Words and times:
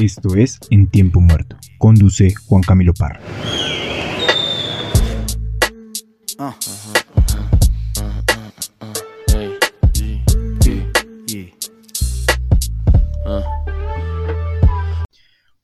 Esto 0.00 0.36
es 0.36 0.60
En 0.70 0.86
Tiempo 0.86 1.20
Muerto. 1.20 1.56
Conduce 1.76 2.32
Juan 2.46 2.62
Camilo 2.62 2.94
Parra. 2.94 3.20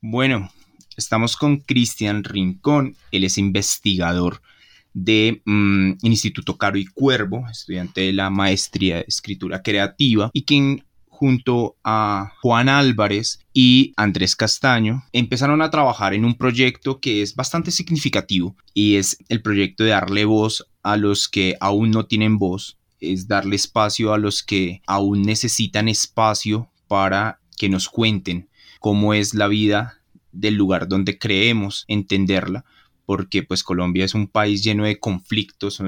Bueno, 0.01 0.51
estamos 0.97 1.37
con 1.37 1.59
Cristian 1.59 2.25
Rincón. 2.25 2.97
Él 3.13 3.23
es 3.23 3.39
investigador 3.39 4.43
del 4.93 5.43
mm, 5.45 5.93
Instituto 6.03 6.59
Caro 6.59 6.77
y 6.77 6.87
Cuervo, 6.87 7.47
estudiante 7.49 8.01
de 8.01 8.13
la 8.13 8.31
maestría 8.31 8.97
de 8.97 9.05
escritura 9.07 9.63
creativa 9.63 10.31
y 10.33 10.43
quien 10.43 10.83
junto 11.15 11.77
a 11.85 12.33
Juan 12.43 12.69
Álvarez 12.69 13.39
y 13.53 13.93
Andrés 13.97 14.35
Castaño 14.35 15.05
empezaron 15.13 15.63
a 15.63 15.71
trabajar 15.71 16.13
en 16.13 16.25
un 16.25 16.35
proyecto 16.35 17.01
que 17.01 17.23
es 17.23 17.37
bastante 17.37 17.71
significativo 17.71 18.57
y 18.75 18.97
es 18.97 19.17
el 19.29 19.41
proyecto 19.41 19.85
de 19.85 19.91
darle 19.91 20.25
voz 20.25 20.67
a 20.83 20.97
los 20.97 21.29
que 21.29 21.57
aún 21.61 21.93
no 21.93 22.07
tienen 22.07 22.37
voz, 22.37 22.79
es 23.01 23.29
darle 23.29 23.57
espacio 23.57 24.13
a 24.13 24.19
los 24.19 24.43
que 24.43 24.83
aún 24.87 25.23
necesitan 25.23 25.89
espacio 25.89 26.69
para 26.89 27.39
que 27.57 27.69
nos 27.69 27.89
cuenten 27.89 28.49
cómo 28.81 29.15
es 29.15 29.35
la 29.35 29.47
vida 29.47 30.01
del 30.33 30.55
lugar 30.55 30.89
donde 30.89 31.17
creemos 31.17 31.85
entenderla, 31.87 32.65
porque 33.07 33.45
pues 33.45 33.63
Colombia 33.63 34.05
es 34.05 34.15
un 34.15 34.27
país 34.27 34.65
lleno 34.65 34.85
de 34.85 34.99
conflictos, 34.99 35.81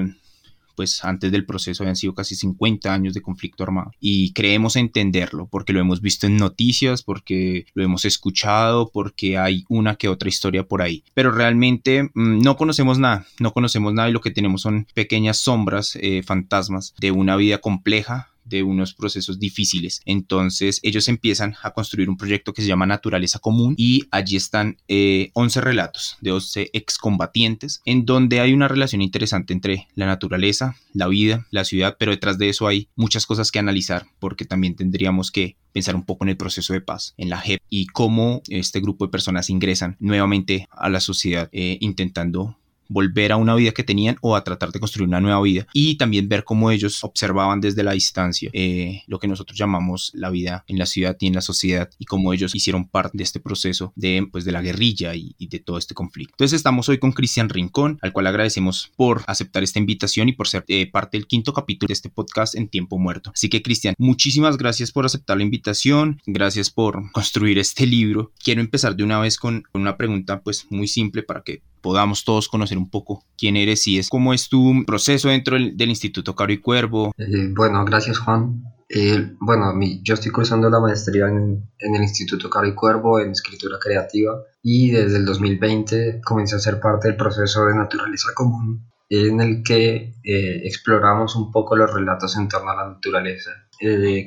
pues 0.77 1.03
antes 1.03 1.31
del 1.31 1.45
proceso 1.45 1.83
habían 1.83 1.95
sido 1.95 2.13
casi 2.13 2.35
50 2.35 2.93
años 2.93 3.15
de 3.15 3.21
conflicto 3.21 3.63
armado. 3.63 3.91
Y 3.99 4.31
creemos 4.33 4.75
entenderlo 4.75 5.47
porque 5.47 5.73
lo 5.73 5.81
hemos 5.81 6.01
visto 6.01 6.27
en 6.27 6.37
noticias, 6.37 7.01
porque 7.01 7.65
lo 7.73 7.83
hemos 7.83 8.05
escuchado, 8.05 8.91
porque 8.93 9.37
hay 9.39 9.65
una 9.67 9.95
que 9.95 10.07
otra 10.07 10.29
historia 10.29 10.67
por 10.67 10.83
ahí, 10.83 11.03
pero 11.15 11.31
realmente 11.31 12.03
mm, 12.03 12.39
no 12.39 12.55
conocemos 12.55 12.99
nada, 12.99 13.25
no 13.39 13.51
conocemos 13.51 13.93
nada 13.93 14.09
y 14.09 14.13
lo 14.13 14.21
que 14.21 14.31
tenemos 14.31 14.61
son 14.61 14.87
pequeñas 14.93 15.37
sombras, 15.37 15.97
eh, 15.99 16.21
fantasmas 16.23 16.93
de 16.99 17.11
una 17.11 17.35
vida 17.35 17.57
compleja 17.57 18.29
de 18.47 18.63
unos 18.63 18.93
procesos 18.93 19.39
difíciles. 19.39 20.01
Entonces 20.05 20.79
ellos 20.83 21.07
empiezan 21.07 21.55
a 21.63 21.71
construir 21.71 22.09
un 22.09 22.17
proyecto 22.17 22.53
que 22.53 22.61
se 22.61 22.67
llama 22.67 22.85
Naturaleza 22.85 23.39
Común 23.39 23.75
y 23.77 24.05
allí 24.11 24.35
están 24.35 24.77
11 24.87 24.87
eh, 24.87 25.61
relatos 25.61 26.17
de 26.21 26.31
11 26.31 26.69
excombatientes 26.73 27.81
en 27.85 28.05
donde 28.05 28.39
hay 28.39 28.53
una 28.53 28.67
relación 28.67 29.01
interesante 29.01 29.53
entre 29.53 29.87
la 29.95 30.05
naturaleza, 30.05 30.75
la 30.93 31.07
vida, 31.07 31.47
la 31.51 31.63
ciudad, 31.63 31.97
pero 31.99 32.11
detrás 32.11 32.37
de 32.37 32.49
eso 32.49 32.67
hay 32.67 32.89
muchas 32.95 33.25
cosas 33.25 33.51
que 33.51 33.59
analizar 33.59 34.05
porque 34.19 34.45
también 34.45 34.75
tendríamos 34.75 35.31
que 35.31 35.57
pensar 35.71 35.95
un 35.95 36.05
poco 36.05 36.25
en 36.25 36.29
el 36.29 36.37
proceso 36.37 36.73
de 36.73 36.81
paz, 36.81 37.13
en 37.17 37.29
la 37.29 37.39
JEP 37.39 37.61
y 37.69 37.87
cómo 37.87 38.41
este 38.49 38.79
grupo 38.79 39.05
de 39.05 39.11
personas 39.11 39.49
ingresan 39.49 39.95
nuevamente 39.99 40.67
a 40.71 40.89
la 40.89 40.99
sociedad 40.99 41.49
eh, 41.51 41.77
intentando 41.81 42.57
volver 42.89 43.31
a 43.31 43.37
una 43.37 43.55
vida 43.55 43.71
que 43.71 43.83
tenían 43.83 44.17
o 44.21 44.35
a 44.35 44.43
tratar 44.43 44.71
de 44.71 44.79
construir 44.79 45.07
una 45.07 45.21
nueva 45.21 45.41
vida 45.41 45.67
y 45.73 45.95
también 45.95 46.29
ver 46.29 46.43
cómo 46.43 46.71
ellos 46.71 47.03
observaban 47.03 47.61
desde 47.61 47.83
la 47.83 47.93
distancia 47.93 48.49
eh, 48.53 49.03
lo 49.07 49.19
que 49.19 49.27
nosotros 49.27 49.57
llamamos 49.57 50.11
la 50.13 50.29
vida 50.29 50.63
en 50.67 50.77
la 50.77 50.85
ciudad 50.85 51.17
y 51.19 51.27
en 51.27 51.35
la 51.35 51.41
sociedad 51.41 51.89
y 51.97 52.05
cómo 52.05 52.33
ellos 52.33 52.55
hicieron 52.55 52.87
parte 52.87 53.17
de 53.17 53.23
este 53.23 53.39
proceso 53.39 53.93
de, 53.95 54.27
pues, 54.31 54.45
de 54.45 54.51
la 54.51 54.61
guerrilla 54.61 55.15
y, 55.15 55.35
de 55.39 55.59
todo 55.59 55.77
este 55.77 55.93
conflicto. 55.93 56.33
Entonces 56.33 56.57
estamos 56.57 56.89
hoy 56.89 56.97
con 56.97 57.13
Cristian 57.13 57.49
Rincón, 57.49 57.97
al 58.01 58.11
cual 58.11 58.27
agradecemos 58.27 58.91
por 58.95 59.23
aceptar 59.27 59.63
esta 59.63 59.79
invitación 59.79 60.29
y 60.29 60.33
por 60.33 60.47
ser 60.47 60.65
eh, 60.67 60.89
parte 60.89 61.17
del 61.17 61.27
quinto 61.27 61.53
capítulo 61.53 61.87
de 61.87 61.93
este 61.93 62.09
podcast 62.09 62.55
en 62.55 62.67
tiempo 62.67 62.97
muerto. 62.97 63.31
Así 63.33 63.49
que 63.49 63.61
Cristian, 63.61 63.95
muchísimas 63.97 64.57
gracias 64.57 64.91
por 64.91 65.05
aceptar 65.05 65.37
la 65.37 65.43
invitación, 65.43 66.21
gracias 66.25 66.69
por 66.69 67.11
construir 67.11 67.59
este 67.59 67.85
libro. 67.85 68.31
Quiero 68.43 68.61
empezar 68.61 68.95
de 68.95 69.03
una 69.03 69.19
vez 69.19 69.37
con, 69.37 69.63
con 69.71 69.81
una 69.81 69.97
pregunta 69.97 70.41
pues 70.41 70.67
muy 70.69 70.87
simple 70.87 71.23
para 71.23 71.41
que 71.41 71.61
podamos 71.87 72.25
todos 72.25 72.49
conocer 72.49 72.77
un 72.77 72.89
poco 72.89 73.23
quién 73.37 73.55
eres 73.55 73.87
y 73.87 73.97
es 73.97 74.09
cómo 74.09 74.33
es 74.33 74.49
tu 74.49 74.83
proceso 74.85 75.29
dentro 75.29 75.55
del, 75.55 75.89
Instituto 75.89 76.35
Caro 76.35 76.51
y 76.51 76.57
Cuervo. 76.57 77.13
Eh, 77.17 77.53
bueno, 77.55 77.85
gracias 77.85 78.17
Juan. 78.19 78.61
Eh, 78.89 79.31
bueno, 79.39 79.73
yo 80.03 80.15
estoy 80.15 80.33
cursando 80.33 80.69
la 80.69 80.81
maestría 80.81 81.29
en, 81.29 81.63
el 81.79 82.01
Instituto 82.01 82.49
Caro 82.49 82.67
y 82.67 82.75
Cuervo 82.75 83.21
en 83.21 83.31
escritura 83.31 83.77
creativa 83.81 84.33
y 84.61 84.91
desde 84.91 85.15
el 85.15 85.25
2020 85.25 86.19
comencé 86.25 86.57
a 86.57 86.59
ser 86.59 86.81
parte 86.81 87.07
del 87.07 87.15
proceso 87.15 87.65
de 87.67 87.75
naturaleza 87.75 88.27
común 88.35 88.85
en 89.09 89.39
el 89.39 89.63
que 89.63 90.13
eh, 90.25 90.61
exploramos 90.65 91.37
un 91.37 91.53
poco 91.53 91.77
los 91.77 91.93
relatos 91.93 92.35
en 92.35 92.49
torno 92.49 92.71
a 92.71 92.75
la 92.75 92.89
naturaleza. 92.89 93.51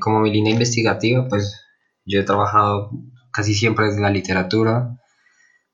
como 0.01 0.21
mi 0.21 0.33
línea 0.33 0.55
investigativa, 0.55 1.29
pues 1.29 1.61
yo 2.07 2.21
he 2.21 2.25
trabajado 2.25 2.91
casi 3.31 3.53
siempre 3.53 3.89
desde 3.89 4.01
la 4.01 4.09
literatura, 4.09 4.97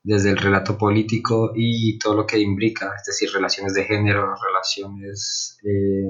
desde 0.06 0.31
el 0.31 0.37
relato 0.37 0.78
político 0.78 1.50
y 1.56 1.99
todo 1.99 2.15
lo 2.15 2.27
que 2.27 2.39
imbrica, 2.39 2.94
es 2.97 3.06
decir, 3.06 3.28
relaciones 3.34 3.75
de 3.75 3.83
género, 3.83 4.37
relaciones 4.37 5.59
eh, 5.65 6.09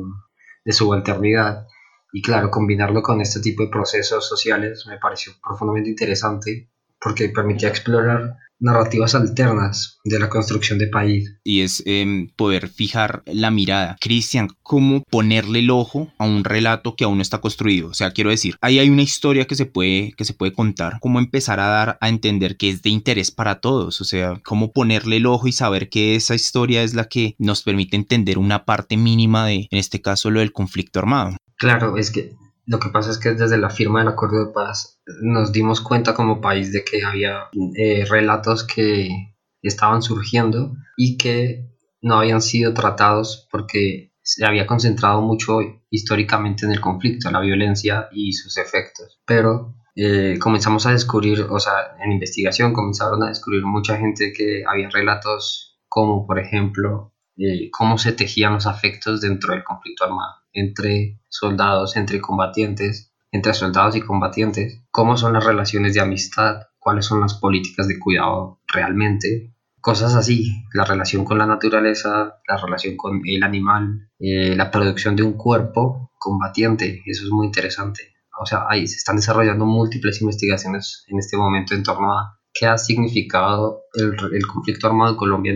de 0.62 0.72
subalternidad. 0.72 1.66
Y 2.12 2.20
claro, 2.20 2.50
combinarlo 2.50 3.02
con 3.02 3.22
este 3.22 3.40
tipo 3.40 3.62
de 3.62 3.70
procesos 3.70 4.28
sociales 4.28 4.84
me 4.86 4.98
pareció 4.98 5.32
profundamente 5.42 5.88
interesante 5.88 6.68
porque 7.00 7.30
permitía 7.30 7.70
explorar 7.70 8.36
narrativas 8.58 9.14
alternas 9.14 9.98
de 10.04 10.18
la 10.18 10.28
construcción 10.28 10.78
de 10.78 10.88
país. 10.88 11.36
Y 11.44 11.60
es 11.60 11.82
em, 11.86 12.28
poder 12.36 12.68
fijar 12.68 13.22
la 13.26 13.50
mirada. 13.50 13.96
Cristian, 14.00 14.48
¿cómo 14.62 15.02
ponerle 15.10 15.60
el 15.60 15.70
ojo 15.70 16.12
a 16.18 16.24
un 16.24 16.44
relato 16.44 16.96
que 16.96 17.04
aún 17.04 17.18
no 17.18 17.22
está 17.22 17.38
construido? 17.40 17.88
O 17.88 17.94
sea, 17.94 18.12
quiero 18.12 18.30
decir, 18.30 18.56
ahí 18.60 18.78
hay 18.78 18.90
una 18.90 19.02
historia 19.02 19.46
que 19.46 19.54
se 19.54 19.66
puede, 19.66 20.12
que 20.16 20.24
se 20.24 20.34
puede 20.34 20.52
contar. 20.52 20.98
¿Cómo 21.00 21.18
empezar 21.18 21.60
a 21.60 21.66
dar 21.66 21.98
a 22.00 22.08
entender 22.08 22.56
que 22.56 22.70
es 22.70 22.82
de 22.82 22.90
interés 22.90 23.30
para 23.30 23.60
todos? 23.60 24.00
O 24.00 24.04
sea, 24.04 24.40
¿cómo 24.44 24.72
ponerle 24.72 25.16
el 25.16 25.26
ojo 25.26 25.48
y 25.48 25.52
saber 25.52 25.88
que 25.88 26.16
esa 26.16 26.34
historia 26.34 26.82
es 26.82 26.94
la 26.94 27.08
que 27.08 27.34
nos 27.38 27.62
permite 27.62 27.96
entender 27.96 28.38
una 28.38 28.64
parte 28.64 28.96
mínima 28.96 29.46
de, 29.46 29.68
en 29.70 29.78
este 29.78 30.00
caso, 30.00 30.30
lo 30.30 30.40
del 30.40 30.52
conflicto 30.52 30.98
armado? 30.98 31.36
Claro, 31.58 31.96
es 31.96 32.10
que 32.10 32.34
lo 32.66 32.81
que 32.81 32.88
pasa 32.88 33.12
es 33.12 33.19
que 33.19 33.32
desde 33.32 33.59
la 33.59 33.71
firma 33.71 34.00
del 34.00 34.09
acuerdo 34.09 34.44
de 34.44 34.53
paz 34.53 35.00
nos 35.22 35.53
dimos 35.53 35.81
cuenta 35.81 36.15
como 36.15 36.41
país 36.41 36.72
de 36.72 36.84
que 36.84 37.04
había 37.04 37.49
eh, 37.77 38.04
relatos 38.09 38.65
que 38.66 39.37
estaban 39.62 40.03
surgiendo 40.03 40.75
y 40.97 41.16
que 41.16 41.71
no 42.03 42.19
habían 42.19 42.43
sido 42.43 42.75
tratados 42.75 43.49
porque 43.53 44.12
se 44.21 44.44
había 44.44 44.66
concentrado 44.66 45.22
mucho 45.22 45.60
históricamente 45.91 46.66
en 46.66 46.72
el 46.72 46.81
conflicto, 46.81 47.31
la 47.31 47.41
violencia 47.41 48.09
y 48.10 48.32
sus 48.32 48.56
efectos. 48.59 49.21
Pero 49.25 49.77
eh, 49.94 50.37
comenzamos 50.41 50.87
a 50.87 50.91
descubrir, 50.91 51.43
o 51.43 51.60
sea, 51.60 51.97
en 52.04 52.12
investigación 52.12 52.72
comenzaron 52.72 53.22
a 53.22 53.28
descubrir 53.28 53.65
mucha 53.65 53.97
gente 53.97 54.33
que 54.37 54.65
había 54.66 54.91
relatos 54.91 55.78
como, 55.88 56.27
por 56.27 56.41
ejemplo, 56.41 57.15
eh, 57.37 57.71
cómo 57.71 57.97
se 57.97 58.12
tejían 58.12 58.54
los 58.54 58.66
afectos 58.66 59.21
dentro 59.21 59.53
del 59.54 59.62
conflicto 59.62 60.04
armado 60.04 60.45
entre 60.56 61.20
soldados, 61.28 61.96
entre 61.96 62.20
combatientes, 62.20 63.12
entre 63.30 63.54
soldados 63.54 63.94
y 63.96 64.00
combatientes, 64.00 64.82
cómo 64.90 65.16
son 65.16 65.34
las 65.34 65.44
relaciones 65.44 65.94
de 65.94 66.00
amistad, 66.00 66.62
cuáles 66.78 67.04
son 67.04 67.20
las 67.20 67.34
políticas 67.34 67.86
de 67.86 67.98
cuidado 67.98 68.60
realmente, 68.66 69.52
cosas 69.80 70.14
así, 70.14 70.64
la 70.72 70.84
relación 70.84 71.24
con 71.24 71.38
la 71.38 71.46
naturaleza, 71.46 72.40
la 72.48 72.56
relación 72.56 72.96
con 72.96 73.20
el 73.24 73.42
animal, 73.42 74.08
eh, 74.18 74.56
la 74.56 74.70
producción 74.70 75.14
de 75.14 75.22
un 75.22 75.34
cuerpo 75.34 76.10
combatiente, 76.18 77.02
eso 77.06 77.24
es 77.24 77.30
muy 77.30 77.46
interesante. 77.46 78.14
O 78.40 78.46
sea, 78.46 78.64
ahí 78.68 78.86
se 78.86 78.96
están 78.96 79.16
desarrollando 79.16 79.64
múltiples 79.66 80.20
investigaciones 80.20 81.04
en 81.08 81.18
este 81.18 81.36
momento 81.36 81.74
en 81.74 81.82
torno 81.82 82.18
a 82.18 82.38
qué 82.52 82.66
ha 82.66 82.78
significado 82.78 83.82
el, 83.94 84.46
conflicto 84.46 84.86
armado 84.86 85.12
en 85.12 85.16
Colombia 85.16 85.54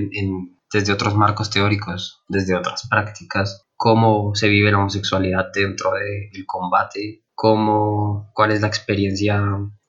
desde 0.72 0.92
otros 0.92 1.16
marcos 1.16 1.50
teóricos, 1.50 2.22
desde 2.28 2.54
otras 2.54 2.86
prácticas, 2.88 3.66
cómo 3.80 4.34
se 4.34 4.48
vive 4.48 4.70
la 4.70 4.76
homosexualidad 4.76 5.52
dentro 5.54 5.92
del 5.92 6.44
combate, 6.44 7.24
cómo, 7.34 8.30
cuál 8.34 8.50
es 8.50 8.60
la 8.60 8.66
experiencia 8.66 9.42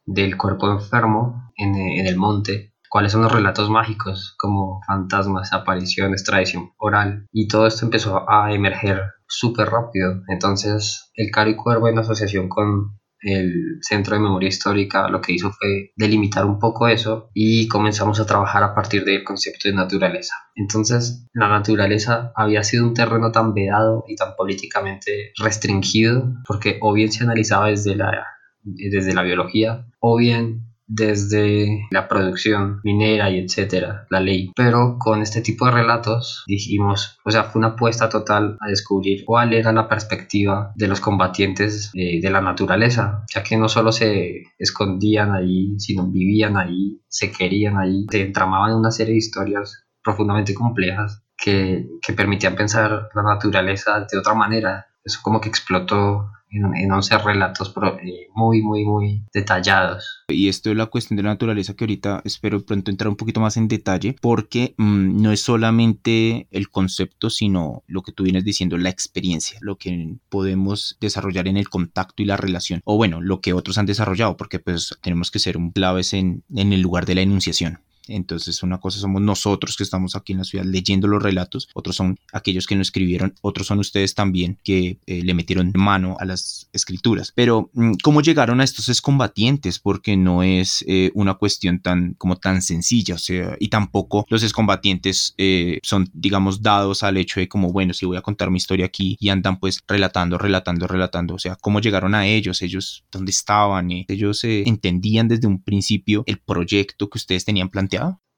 del 0.06 0.38
cuerpo 0.38 0.72
enfermo 0.72 1.52
en, 1.58 1.76
en, 1.76 2.08
el 2.08 2.16
monte, 2.16 2.74
cuáles 2.90 3.12
son 3.12 3.24
los 3.24 3.34
relatos 3.34 3.70
mágicos 3.70 4.34
como 4.38 4.80
fantasmas, 4.88 5.52
apariciones, 5.52 6.24
tradición 6.24 6.72
oral. 6.78 7.28
Y 7.34 7.50
todo 7.50 7.68
esto 7.68 7.84
empezó 7.84 8.30
a 8.32 8.54
emerger 8.54 9.02
súper 9.28 9.68
rápido. 9.70 10.22
Entonces, 10.30 11.12
el 11.16 11.30
Caro 11.30 11.50
y 11.50 11.58
Cuervo 11.58 11.90
en 11.90 12.00
asociación 12.00 12.48
con 12.48 12.98
el 13.22 13.78
Centro 13.82 14.16
de 14.16 14.22
Memoria 14.22 14.50
Histórica 14.50 15.08
lo 15.08 15.22
que 15.22 15.34
hizo 15.34 15.52
fue 15.52 15.92
delimitar 15.96 16.46
un 16.46 16.60
poco 16.60 16.88
eso 16.88 17.30
y 17.34 17.68
comenzamos 17.68 18.20
a 18.20 18.26
trabajar 18.26 18.64
a 18.64 18.74
partir 18.74 19.06
del 19.06 19.24
concepto 19.24 19.70
de 19.70 19.76
naturaleza. 19.76 20.34
Entonces, 20.56 21.28
la 21.34 21.48
naturaleza 21.48 22.32
había 22.36 22.64
sido 22.64 22.86
un 22.86 22.94
terreno 22.94 23.32
tan 23.32 23.54
vedado 23.54 24.04
y 24.08 24.16
tan 24.16 24.36
políticamente 24.36 25.34
restringido 25.38 26.34
porque 26.48 26.78
o 26.82 26.94
bien 26.94 27.12
se 27.12 27.24
analizaba 27.24 27.68
desde 27.68 27.96
la, 27.96 28.26
desde 28.64 29.14
la 29.14 29.24
biología 29.24 29.86
o 30.00 30.18
bien 30.18 30.71
desde 30.94 31.88
la 31.90 32.08
producción 32.08 32.82
minera 32.84 33.30
y 33.30 33.40
etcétera, 33.40 34.08
la 34.10 34.20
ley. 34.20 34.52
Pero 34.56 34.98
con 35.00 35.22
este 35.22 35.42
tipo 35.42 35.66
de 35.66 35.72
relatos 35.72 36.44
dijimos, 36.48 37.18
o 37.24 37.32
sea, 37.32 37.46
fue 37.46 37.60
una 37.60 37.70
apuesta 37.70 38.10
total 38.10 38.58
a 38.60 38.68
descubrir 38.68 39.24
cuál 39.26 39.54
era 39.54 39.72
la 39.72 39.88
perspectiva 39.88 40.74
de 40.76 40.88
los 40.88 41.00
combatientes 41.00 41.92
de, 41.94 42.20
de 42.22 42.30
la 42.30 42.42
naturaleza, 42.42 43.24
ya 43.34 43.42
que 43.44 43.58
no 43.58 43.70
solo 43.70 43.92
se 43.92 44.44
escondían 44.58 45.32
ahí, 45.34 45.80
sino 45.80 46.08
vivían 46.08 46.58
ahí, 46.58 47.00
se 47.08 47.32
querían 47.32 47.78
ahí, 47.78 48.06
se 48.10 48.22
entramaban 48.22 48.72
en 48.72 48.78
una 48.78 48.92
serie 48.92 49.14
de 49.14 49.20
historias 49.20 49.86
profundamente 50.04 50.54
complejas 50.54 51.24
que, 51.38 51.88
que 52.06 52.14
permitían 52.14 52.56
pensar 52.56 53.10
la 53.14 53.24
naturaleza 53.24 54.06
de 54.12 54.18
otra 54.18 54.34
manera. 54.34 54.88
Eso 55.04 55.20
como 55.24 55.42
que 55.42 55.50
explotó 55.50 56.30
en, 56.52 56.92
11 56.92 57.18
relatos 57.20 57.74
eh, 58.04 58.28
muy, 58.34 58.62
muy, 58.62 58.84
muy 58.86 59.24
detallados. 59.34 60.24
Y 60.28 60.50
esto 60.50 60.72
es 60.72 60.78
la 60.78 60.88
cuestión 60.88 61.18
de 61.18 61.24
la 61.24 61.30
naturaleza 61.30 61.74
que 61.76 61.86
ahorita 61.86 62.22
espero 62.26 62.64
pronto 62.64 62.92
entrar 62.92 63.10
un 63.10 63.16
poquito 63.16 63.40
más 63.40 63.58
en 63.58 63.68
detalle 63.68 64.16
porque 64.22 64.76
mm, 64.78 65.22
no 65.22 65.32
es 65.32 65.42
solamente 65.42 66.48
el 66.52 66.70
concepto, 66.70 67.30
sino 67.30 67.84
lo 67.88 68.02
que 68.02 68.12
tú 68.12 68.24
vienes 68.24 68.44
diciendo, 68.44 68.78
la 68.78 68.90
experiencia, 68.90 69.58
lo 69.62 69.78
que 69.78 70.16
podemos 70.30 70.98
desarrollar 71.00 71.48
en 71.48 71.58
el 71.58 71.70
contacto 71.70 72.22
y 72.22 72.26
la 72.26 72.38
relación, 72.38 72.82
o 72.84 72.98
bueno, 72.98 73.22
lo 73.22 73.42
que 73.42 73.54
otros 73.54 73.78
han 73.78 73.86
desarrollado, 73.86 74.38
porque 74.38 74.60
pues 74.60 74.98
tenemos 75.02 75.32
que 75.32 75.40
ser 75.40 75.58
un 75.58 75.72
claves 75.72 76.14
en, 76.14 76.44
en 76.54 76.74
el 76.74 76.82
lugar 76.82 77.06
de 77.06 77.16
la 77.16 77.22
enunciación. 77.22 77.80
Entonces, 78.08 78.64
una 78.64 78.80
cosa 78.80 79.00
somos 79.00 79.22
nosotros 79.22 79.76
que 79.78 79.84
estamos 79.84 80.16
aquí 80.16 80.34
en 80.34 80.40
la 80.40 80.44
ciudad 80.44 80.66
leyendo 80.66 81.08
los 81.08 81.22
relatos, 81.22 81.70
otros 81.74 81.96
son 81.96 82.18
aquellos 82.34 82.68
que 82.68 82.76
lo 82.76 82.82
escribieron, 82.82 83.36
otros 83.42 83.68
son 83.68 83.80
ustedes 83.80 84.16
también 84.16 84.58
que 84.64 85.00
eh, 85.06 85.22
le 85.24 85.34
metieron 85.34 85.72
mano 85.76 86.18
a 86.20 86.26
las 86.26 86.70
escrituras. 86.74 87.32
Pero, 87.36 87.70
mm, 87.74 87.94
¿cómo 88.04 88.22
llegaron 88.22 88.62
a 88.62 88.64
estos 88.64 88.90
excombatientes? 88.90 89.80
Porque 89.80 90.18
no 90.18 90.44
es 90.44 90.84
eh, 90.88 91.12
una 91.14 91.36
cuestión 91.36 91.80
tan 91.80 92.14
como 92.16 92.38
tan 92.38 92.62
sencilla, 92.62 93.16
o 93.16 93.20
sea, 93.20 93.56
y 93.60 93.70
tampoco 93.70 94.26
los 94.30 94.44
excombatientes 94.44 95.34
eh, 95.38 95.80
son, 95.84 96.10
digamos, 96.14 96.62
dados 96.62 97.04
al 97.04 97.18
hecho 97.18 97.40
de 97.40 97.48
como, 97.48 97.72
bueno, 97.72 97.94
si 97.94 98.06
voy 98.06 98.18
a 98.18 98.22
contar 98.22 98.50
mi 98.52 98.58
historia 98.58 98.86
aquí 98.86 99.18
y 99.20 99.30
andan 99.30 99.60
pues 99.60 99.80
relatando, 99.88 100.38
relatando, 100.38 100.88
relatando, 100.88 101.36
o 101.36 101.40
sea, 101.40 101.56
¿cómo 101.56 101.80
llegaron 101.80 102.16
a 102.16 102.28
ellos? 102.28 102.62
Ellos, 102.62 103.04
¿dónde 103.12 103.32
estaban? 103.32 103.90
Ellos 103.92 104.44
entendían 104.44 105.28
desde 105.28 105.48
un 105.48 105.62
principio 105.62 106.24
el 106.26 106.40
proyecto 106.40 107.10
que 107.10 107.18
ustedes 107.18 107.46
tenían 107.46 107.70
planteado 107.70 107.91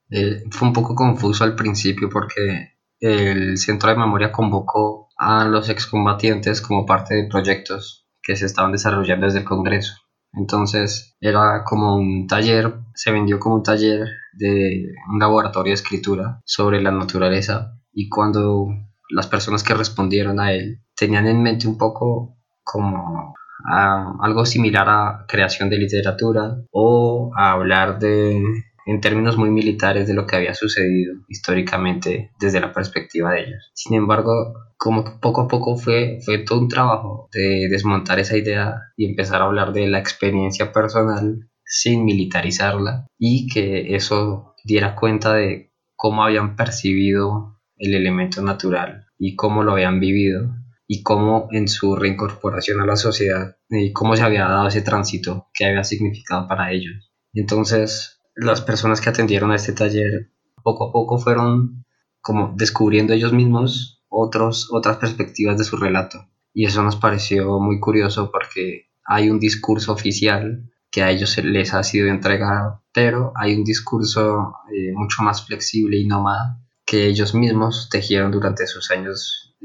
eh, 0.09 0.43
fue 0.51 0.67
un 0.67 0.73
poco 0.73 0.95
confuso 0.95 1.43
al 1.43 1.55
principio 1.55 2.09
porque 2.09 2.73
el 2.99 3.57
Centro 3.57 3.89
de 3.89 3.97
Memoria 3.97 4.31
convocó 4.31 5.09
a 5.17 5.45
los 5.45 5.69
excombatientes 5.69 6.61
como 6.61 6.85
parte 6.85 7.15
de 7.15 7.27
proyectos 7.27 8.07
que 8.21 8.35
se 8.35 8.45
estaban 8.45 8.71
desarrollando 8.71 9.25
desde 9.25 9.39
el 9.39 9.45
Congreso. 9.45 9.95
Entonces 10.31 11.15
era 11.19 11.63
como 11.63 11.95
un 11.95 12.27
taller, 12.27 12.73
se 12.95 13.11
vendió 13.11 13.39
como 13.39 13.55
un 13.55 13.63
taller 13.63 14.07
de 14.33 14.85
un 15.11 15.19
laboratorio 15.19 15.71
de 15.71 15.75
escritura 15.75 16.41
sobre 16.45 16.81
la 16.81 16.91
naturaleza 16.91 17.77
y 17.91 18.09
cuando 18.09 18.67
las 19.09 19.27
personas 19.27 19.63
que 19.63 19.75
respondieron 19.75 20.39
a 20.39 20.53
él 20.53 20.81
tenían 20.95 21.27
en 21.27 21.43
mente 21.43 21.67
un 21.67 21.77
poco 21.77 22.37
como 22.63 23.35
ah, 23.69 24.13
algo 24.21 24.45
similar 24.45 24.87
a 24.89 25.25
creación 25.27 25.69
de 25.69 25.77
literatura 25.77 26.57
o 26.71 27.31
a 27.35 27.51
hablar 27.51 27.99
de 27.99 28.41
en 28.85 29.01
términos 29.01 29.37
muy 29.37 29.49
militares 29.49 30.07
de 30.07 30.13
lo 30.13 30.25
que 30.25 30.35
había 30.35 30.53
sucedido 30.53 31.13
históricamente 31.27 32.31
desde 32.39 32.59
la 32.59 32.73
perspectiva 32.73 33.31
de 33.31 33.41
ellos. 33.41 33.71
Sin 33.73 33.95
embargo, 33.95 34.53
como 34.77 35.19
poco 35.19 35.41
a 35.41 35.47
poco 35.47 35.77
fue, 35.77 36.19
fue 36.25 36.39
todo 36.39 36.59
un 36.59 36.67
trabajo 36.67 37.29
de 37.31 37.67
desmontar 37.69 38.19
esa 38.19 38.37
idea 38.37 38.75
y 38.97 39.05
empezar 39.05 39.41
a 39.41 39.45
hablar 39.45 39.73
de 39.73 39.87
la 39.87 39.99
experiencia 39.99 40.71
personal 40.71 41.49
sin 41.65 42.05
militarizarla 42.05 43.07
y 43.17 43.47
que 43.47 43.95
eso 43.95 44.55
diera 44.63 44.95
cuenta 44.95 45.33
de 45.33 45.71
cómo 45.95 46.23
habían 46.23 46.55
percibido 46.55 47.59
el 47.77 47.95
elemento 47.95 48.41
natural 48.41 49.07
y 49.17 49.35
cómo 49.35 49.63
lo 49.63 49.73
habían 49.73 49.99
vivido 49.99 50.53
y 50.87 51.01
cómo 51.01 51.47
en 51.51 51.67
su 51.67 51.95
reincorporación 51.95 52.81
a 52.81 52.85
la 52.85 52.95
sociedad 52.95 53.55
y 53.69 53.93
cómo 53.93 54.15
se 54.15 54.23
había 54.23 54.43
dado 54.43 54.67
ese 54.67 54.81
tránsito 54.81 55.47
que 55.53 55.65
había 55.65 55.83
significado 55.83 56.47
para 56.47 56.71
ellos. 56.71 57.11
Entonces, 57.33 58.12
las 58.35 58.61
personas 58.61 59.01
que 59.01 59.09
atendieron 59.09 59.51
a 59.51 59.55
este 59.55 59.73
taller 59.73 60.31
poco 60.63 60.89
a 60.89 60.91
poco 60.91 61.19
fueron 61.19 61.85
como 62.21 62.53
descubriendo 62.55 63.13
ellos 63.13 63.33
mismos 63.33 64.01
otros, 64.07 64.69
otras 64.71 64.97
perspectivas 64.97 65.57
de 65.57 65.63
su 65.63 65.77
relato. 65.77 66.25
Y 66.53 66.65
eso 66.65 66.83
nos 66.83 66.95
pareció 66.95 67.59
muy 67.59 67.79
curioso 67.79 68.31
porque 68.31 68.91
hay 69.05 69.29
un 69.29 69.39
discurso 69.39 69.91
oficial 69.91 70.71
que 70.89 71.01
a 71.01 71.09
ellos 71.09 71.37
les 71.43 71.73
ha 71.73 71.83
sido 71.83 72.07
entregado, 72.07 72.83
pero 72.93 73.33
hay 73.35 73.55
un 73.55 73.63
discurso 73.63 74.53
eh, 74.71 74.93
mucho 74.93 75.23
más 75.23 75.45
flexible 75.45 75.97
y 75.97 76.05
nómada 76.05 76.59
que 76.85 77.07
ellos 77.07 77.33
mismos 77.33 77.89
tejieron 77.89 78.31
durante 78.31 78.67
sus 78.67 78.91
años 78.91 79.55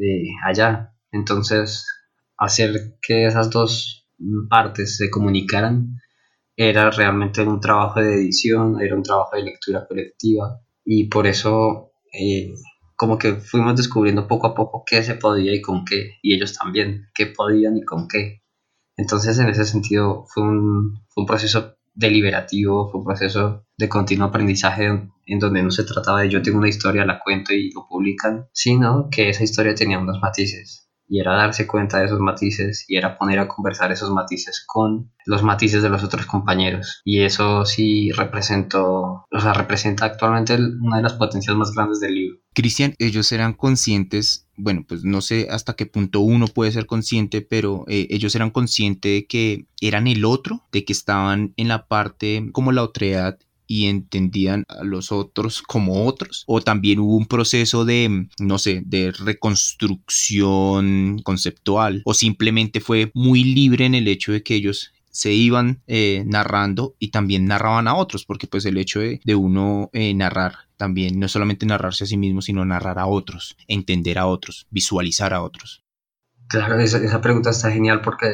allá. 0.44 0.94
Entonces, 1.12 1.86
hacer 2.36 2.96
que 3.02 3.26
esas 3.26 3.50
dos 3.50 4.08
partes 4.48 4.96
se 4.96 5.10
comunicaran 5.10 5.98
era 6.60 6.90
realmente 6.90 7.40
un 7.40 7.60
trabajo 7.60 8.00
de 8.00 8.14
edición, 8.14 8.80
era 8.82 8.96
un 8.96 9.04
trabajo 9.04 9.36
de 9.36 9.44
lectura 9.44 9.86
colectiva 9.86 10.60
y 10.84 11.04
por 11.04 11.28
eso 11.28 11.92
eh, 12.12 12.52
como 12.96 13.16
que 13.16 13.34
fuimos 13.34 13.76
descubriendo 13.76 14.26
poco 14.26 14.48
a 14.48 14.54
poco 14.56 14.82
qué 14.84 15.04
se 15.04 15.14
podía 15.14 15.54
y 15.54 15.62
con 15.62 15.84
qué, 15.84 16.16
y 16.20 16.34
ellos 16.34 16.54
también, 16.54 17.06
qué 17.14 17.26
podían 17.26 17.76
y 17.76 17.84
con 17.84 18.08
qué. 18.08 18.42
Entonces 18.96 19.38
en 19.38 19.48
ese 19.48 19.64
sentido 19.64 20.24
fue 20.26 20.42
un, 20.42 21.04
fue 21.10 21.22
un 21.22 21.26
proceso 21.28 21.76
deliberativo, 21.94 22.90
fue 22.90 23.00
un 23.00 23.06
proceso 23.06 23.64
de 23.76 23.88
continuo 23.88 24.26
aprendizaje 24.26 25.10
en 25.26 25.38
donde 25.38 25.62
no 25.62 25.70
se 25.70 25.84
trataba 25.84 26.22
de 26.22 26.30
yo 26.30 26.42
tengo 26.42 26.58
una 26.58 26.68
historia, 26.68 27.06
la 27.06 27.20
cuento 27.20 27.54
y 27.54 27.70
lo 27.70 27.86
publican, 27.86 28.48
sino 28.52 29.08
que 29.12 29.28
esa 29.28 29.44
historia 29.44 29.76
tenía 29.76 30.00
unos 30.00 30.20
matices 30.20 30.87
y 31.08 31.20
era 31.20 31.34
darse 31.34 31.66
cuenta 31.66 31.98
de 31.98 32.06
esos 32.06 32.20
matices 32.20 32.84
y 32.88 32.96
era 32.96 33.18
poner 33.18 33.38
a 33.38 33.48
conversar 33.48 33.90
esos 33.90 34.10
matices 34.10 34.62
con 34.66 35.10
los 35.24 35.42
matices 35.42 35.82
de 35.82 35.88
los 35.88 36.04
otros 36.04 36.26
compañeros 36.26 37.00
y 37.04 37.22
eso 37.22 37.64
sí 37.64 38.12
representó, 38.12 39.26
o 39.30 39.40
sea, 39.40 39.52
representa 39.52 40.06
actualmente 40.06 40.54
una 40.54 40.98
de 40.98 41.02
las 41.02 41.14
potencias 41.14 41.56
más 41.56 41.72
grandes 41.74 42.00
del 42.00 42.14
libro. 42.14 42.38
Cristian, 42.54 42.94
ellos 42.98 43.30
eran 43.32 43.52
conscientes, 43.52 44.48
bueno, 44.56 44.84
pues 44.86 45.04
no 45.04 45.20
sé 45.20 45.48
hasta 45.50 45.74
qué 45.74 45.86
punto 45.86 46.20
uno 46.20 46.46
puede 46.46 46.72
ser 46.72 46.86
consciente, 46.86 47.40
pero 47.40 47.84
eh, 47.88 48.06
ellos 48.10 48.34
eran 48.34 48.50
conscientes 48.50 49.12
de 49.12 49.26
que 49.26 49.66
eran 49.80 50.06
el 50.06 50.24
otro, 50.24 50.62
de 50.72 50.84
que 50.84 50.92
estaban 50.92 51.54
en 51.56 51.68
la 51.68 51.86
parte 51.86 52.48
como 52.52 52.72
la 52.72 52.82
otredad 52.82 53.38
y 53.68 53.86
entendían 53.86 54.64
a 54.66 54.82
los 54.82 55.12
otros 55.12 55.62
como 55.62 56.06
otros 56.06 56.42
o 56.48 56.60
también 56.60 56.98
hubo 56.98 57.16
un 57.16 57.26
proceso 57.26 57.84
de 57.84 58.26
no 58.40 58.58
sé 58.58 58.82
de 58.84 59.12
reconstrucción 59.12 61.20
conceptual 61.22 62.02
o 62.04 62.14
simplemente 62.14 62.80
fue 62.80 63.12
muy 63.14 63.44
libre 63.44 63.84
en 63.84 63.94
el 63.94 64.08
hecho 64.08 64.32
de 64.32 64.42
que 64.42 64.56
ellos 64.56 64.92
se 65.10 65.32
iban 65.32 65.82
eh, 65.86 66.24
narrando 66.26 66.96
y 66.98 67.10
también 67.10 67.46
narraban 67.46 67.88
a 67.88 67.96
otros, 67.96 68.24
porque 68.24 68.46
pues 68.46 68.64
el 68.66 68.78
hecho 68.78 69.00
de, 69.00 69.34
uno 69.34 69.90
eh, 69.92 70.14
narrar 70.14 70.54
también 70.76 71.18
no 71.18 71.26
solamente 71.26 71.66
narrarse 71.66 72.04
a 72.04 72.06
sí 72.06 72.16
mismo, 72.16 72.40
sino 72.40 72.64
narrar 72.64 73.00
a 73.00 73.06
otros, 73.06 73.56
entender 73.66 74.16
a 74.18 74.26
otros, 74.26 74.68
visualizar 74.70 75.34
a 75.34 75.42
otros. 75.42 75.82
Claro, 76.48 76.78
esa, 76.78 76.98
esa 76.98 77.20
pregunta 77.20 77.50
está 77.50 77.72
genial 77.72 78.00
porque 78.00 78.28